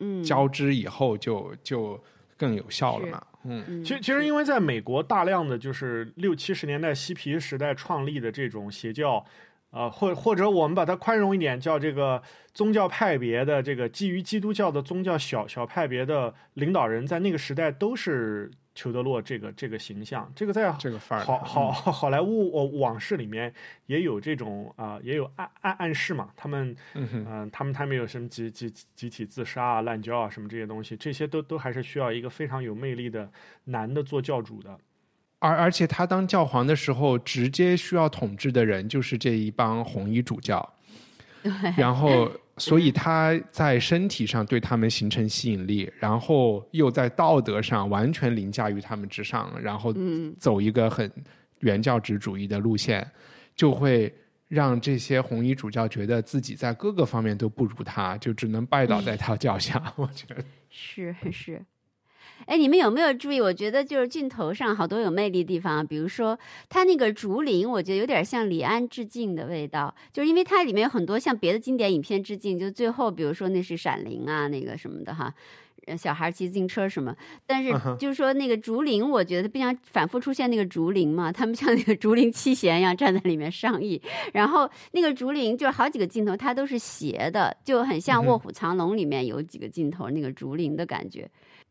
[0.00, 1.98] 嗯，交织以后，就就
[2.36, 9.24] 更有效了嘛，嗯，其实其实因为在美国，大量的就是六七十年代嬉皮时代创立的这种邪教，
[9.70, 12.22] 啊，或或者我们把它宽容一点，叫这个
[12.52, 18.50] 宗教派别的这个基于基督教的宗教小小派别的领导人，在那个时代都是。
[18.78, 23.52] 裘德洛这个这个形象，这个在这个范儿好好好莱坞往事里面
[23.86, 26.30] 也有这种啊，也有暗暗暗示嘛。
[26.36, 33.28] 他们嗯，他们他们有什么集集集体自杀啊、滥交啊什么这些东西，这些都都还是需要一个非常有魅力的
[33.64, 34.78] 男的做教主的。
[35.40, 40.74] 而而且他当教皇的时候，直接需要统治的人就是这一帮红衣主教。
[41.42, 42.30] 对，然后。
[42.58, 51.10] 所以他在身体上对他们形成吸引力，然后又在道德上完全凌驾于他们之上，然后嗯走一个很
[51.60, 53.08] 原教旨主义的路线，
[53.54, 54.12] 就会
[54.48, 59.92] 让这些红衣主教觉得自己在各个方面都不如他，就只能拜倒在他脚下。
[59.96, 61.64] 我觉得，是是。
[62.48, 63.38] 哎，你们有没有注意？
[63.38, 66.38] 我觉得就是镜头上好多有魅力的地方，比如说
[66.70, 75.30] 它那个竹林，我觉得有点像李安致敬的味道，就是因为它里面有很多向别的经典影片致敬，就最后比如说那是《闪灵》啊，那个什么的哈，
[75.84, 77.14] 呃小孩骑自行车什么，
[77.44, 84.00] 但是就是说那个竹林，我觉得不想反复出现那个竹林嘛，他们像那个竹林七贤一样站在里面上映，
[84.32, 91.28] 然后那个竹林就是好几个镜头它都是斜的，就很像《卧虎藏龙》里面有几个镜头那个竹林的感觉。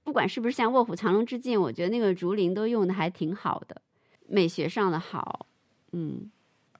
[0.07, 3.81] 不管是不是像《卧虎藏龙》致敬，我觉得那个竹林都用的还挺好的，
[4.25, 5.47] 美学上的好。
[5.91, 6.31] 嗯，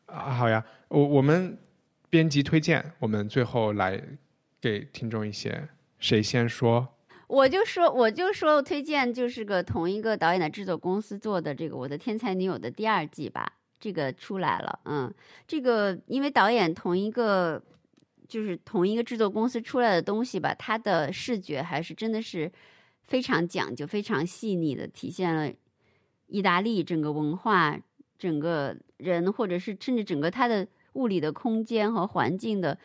[0.06, 1.58] 啊，好呀，我我们
[2.10, 4.02] 编辑推荐，我们最后来
[4.62, 5.68] 给听众一些，
[6.00, 6.88] 谁先说？
[7.28, 14.80] 我就说，我就说推荐就是个同一个导演的制作公司做的这个《我的天才女友》的第二季吧，这个出来了。
[14.86, 15.14] 嗯，
[15.46, 17.62] 这个因为导演同一个
[18.26, 22.50] 就是同一个制作公司出来的东西吧，它的视觉还是真的是
[23.08, 25.52] 非常讲究、非常细腻的，体现了
[26.28, 27.80] 意大利整个文化、
[28.20, 32.78] 整个人，或者是甚至整个它的物理的空间和环境的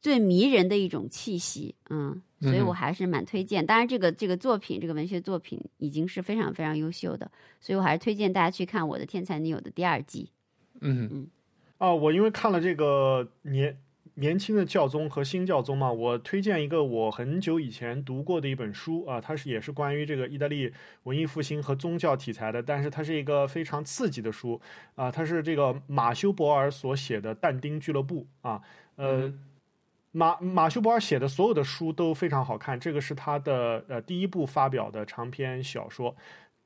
[0.00, 1.74] 最迷人的一种气息。
[1.90, 3.64] 嗯，所以我还是蛮推荐。
[3.64, 7.30] 当然，这个这个作品，这个文学作品已经是非常非常优秀的，
[7.60, 10.30] 所以我还是推荐大家去看《我的天才女友》的第二季。
[10.80, 11.28] 嗯
[11.78, 13.76] 啊，我因为看了这个年
[14.16, 20.72] 年轻的教宗和新教宗嘛，我推荐一个我很久以前读过的一本书啊，它是也是关于这个意大利
[21.04, 24.60] 文艺复兴和宗教题材的，但是它是一个非常刺激的书
[24.94, 28.60] 啊，它是这个马修博尔所写的《但丁俱乐部》啊，
[28.96, 29.32] 呃。
[30.12, 36.16] 马马修博尔写的所有的书都非常好看，这个是他的呃第一部发表的长篇小说。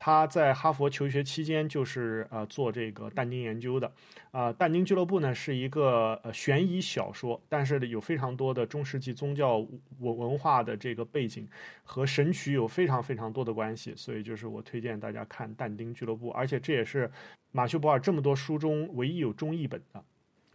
[0.03, 3.93] 他在哈佛求学期间就是呃做这个但丁研究的，
[4.31, 9.59] 啊、但丁俱乐部呢是一个呃悬疑小说，但是有非常多的中世纪宗教
[9.99, 11.47] 文文化的这个背景
[11.85, 17.11] 和神曲有非常非常多的关系，所以就是我推荐大家看但丁俱乐部，而且这也是
[17.53, 20.03] 马修博尔这么多书中唯一有中译本的，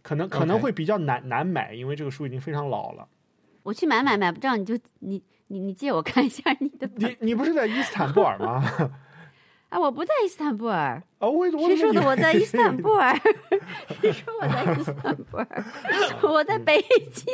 [0.02, 3.06] 可能可能会比较难难买，因为这个书已经非常老了。
[3.62, 8.60] 我去买买买不着，你就你你你借我看一下你的你你不是在伊斯坦布尔吗？
[9.76, 9.78] 啊！
[9.78, 13.14] 我不在伊斯坦布尔，谁说的我在伊斯坦布尔？
[14.00, 15.64] 谁说我在伊斯坦布尔？
[16.22, 16.82] 我在北
[17.12, 17.26] 京。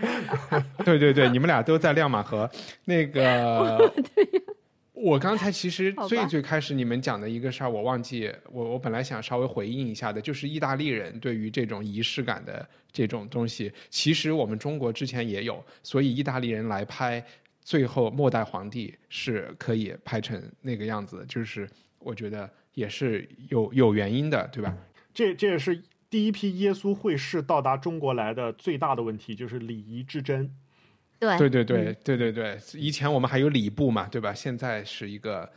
[0.84, 2.48] 对对对，你们俩都在亮马河。
[2.84, 3.90] 那个，
[4.92, 17.24] 我刚才其实最最开始你们讲的一个事儿，我忘记我我本来想稍微回应一下的，就是意大利人对于这种仪式感的这种东西，其实我们中国之前也有，所以意大利人来拍
[17.68, 21.68] 最后末代皇帝是可以拍成那个样子的，就是
[21.98, 24.74] 我觉得也是有有原因的，对吧？
[25.12, 30.50] 这这也是第一批耶稣会士到达中国来的最大的问题，就是礼仪之争。
[31.18, 34.32] 对对对对对对对，以前我们还有礼部嘛，对吧？
[34.32, 35.52] 现在是一个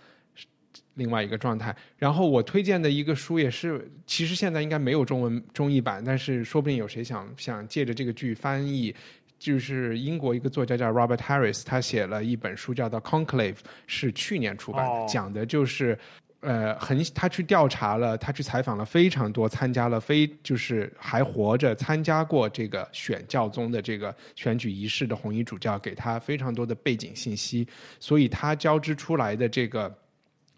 [0.95, 1.73] 另外一个状态。
[1.95, 8.93] 然后我推荐的一个书也是，其实现在应该没有中文中译版，但是说不定有谁想想借着这个剧翻译。
[9.41, 13.55] 就是英国一个作家叫 Robert Harris，他写了一本书叫做《Conclave》，
[13.87, 15.05] 是去年出版的，哦。
[15.09, 15.97] 讲的就是
[16.41, 27.67] 呃，很他去调查了，他去采访了非常多参加了非就是还活着参加过这个选教宗的这个选举仪式的红衣主教，给他非常多的背景信息，
[27.99, 29.91] 所以他交织出来的这个，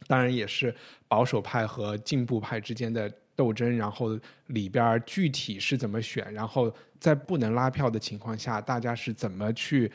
[0.07, 0.75] 当然也是
[1.07, 6.73] 保守派和进步派之间的斗争，然后里边儿具体是怎么选，然后
[7.03, 9.91] 在不能拉票的情况下，大家是怎么去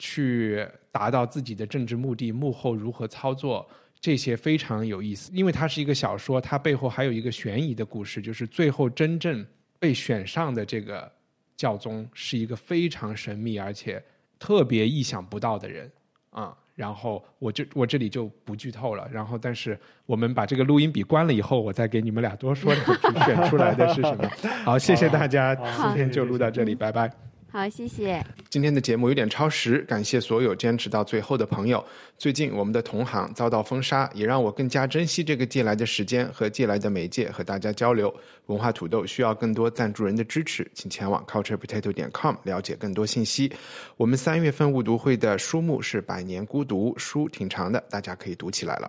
[0.00, 3.64] 去达到自己的政治目的，幕后如何操作。
[4.00, 9.46] 这些非常有意思，因为它是一个小说，它背后还有一个悬疑的故事，就是最后真正
[9.78, 11.08] 被选上的这个
[11.54, 14.02] 教宗是一个非常神秘而且
[14.40, 15.88] 特别意想不到的人
[16.30, 16.56] 啊。
[16.80, 24.26] 然后我就我这里就不剧透了，然后但是我们把这个录音笔关了以后，我再给你们俩多说两句，选出来的是什么？
[24.64, 27.29] 好，谢谢大家，今天就录到这里，拜拜。
[27.52, 28.24] 好，谢谢。
[28.48, 31.84] 今天的节目有点超时，感谢所有坚持到最后的朋友。
[32.16, 38.14] 最近我们的同行遭到封杀，也让我更加珍惜这个借来的时间和借来的媒介和大家交流。
[38.46, 43.52] 文化土豆需要更多赞助人的支持，请前往 culturepotato 点 com 了解更多信息。
[43.96, 48.88] 我们三月份误读会的书目是《百年孤独》，书挺长的，大家可以读起来了。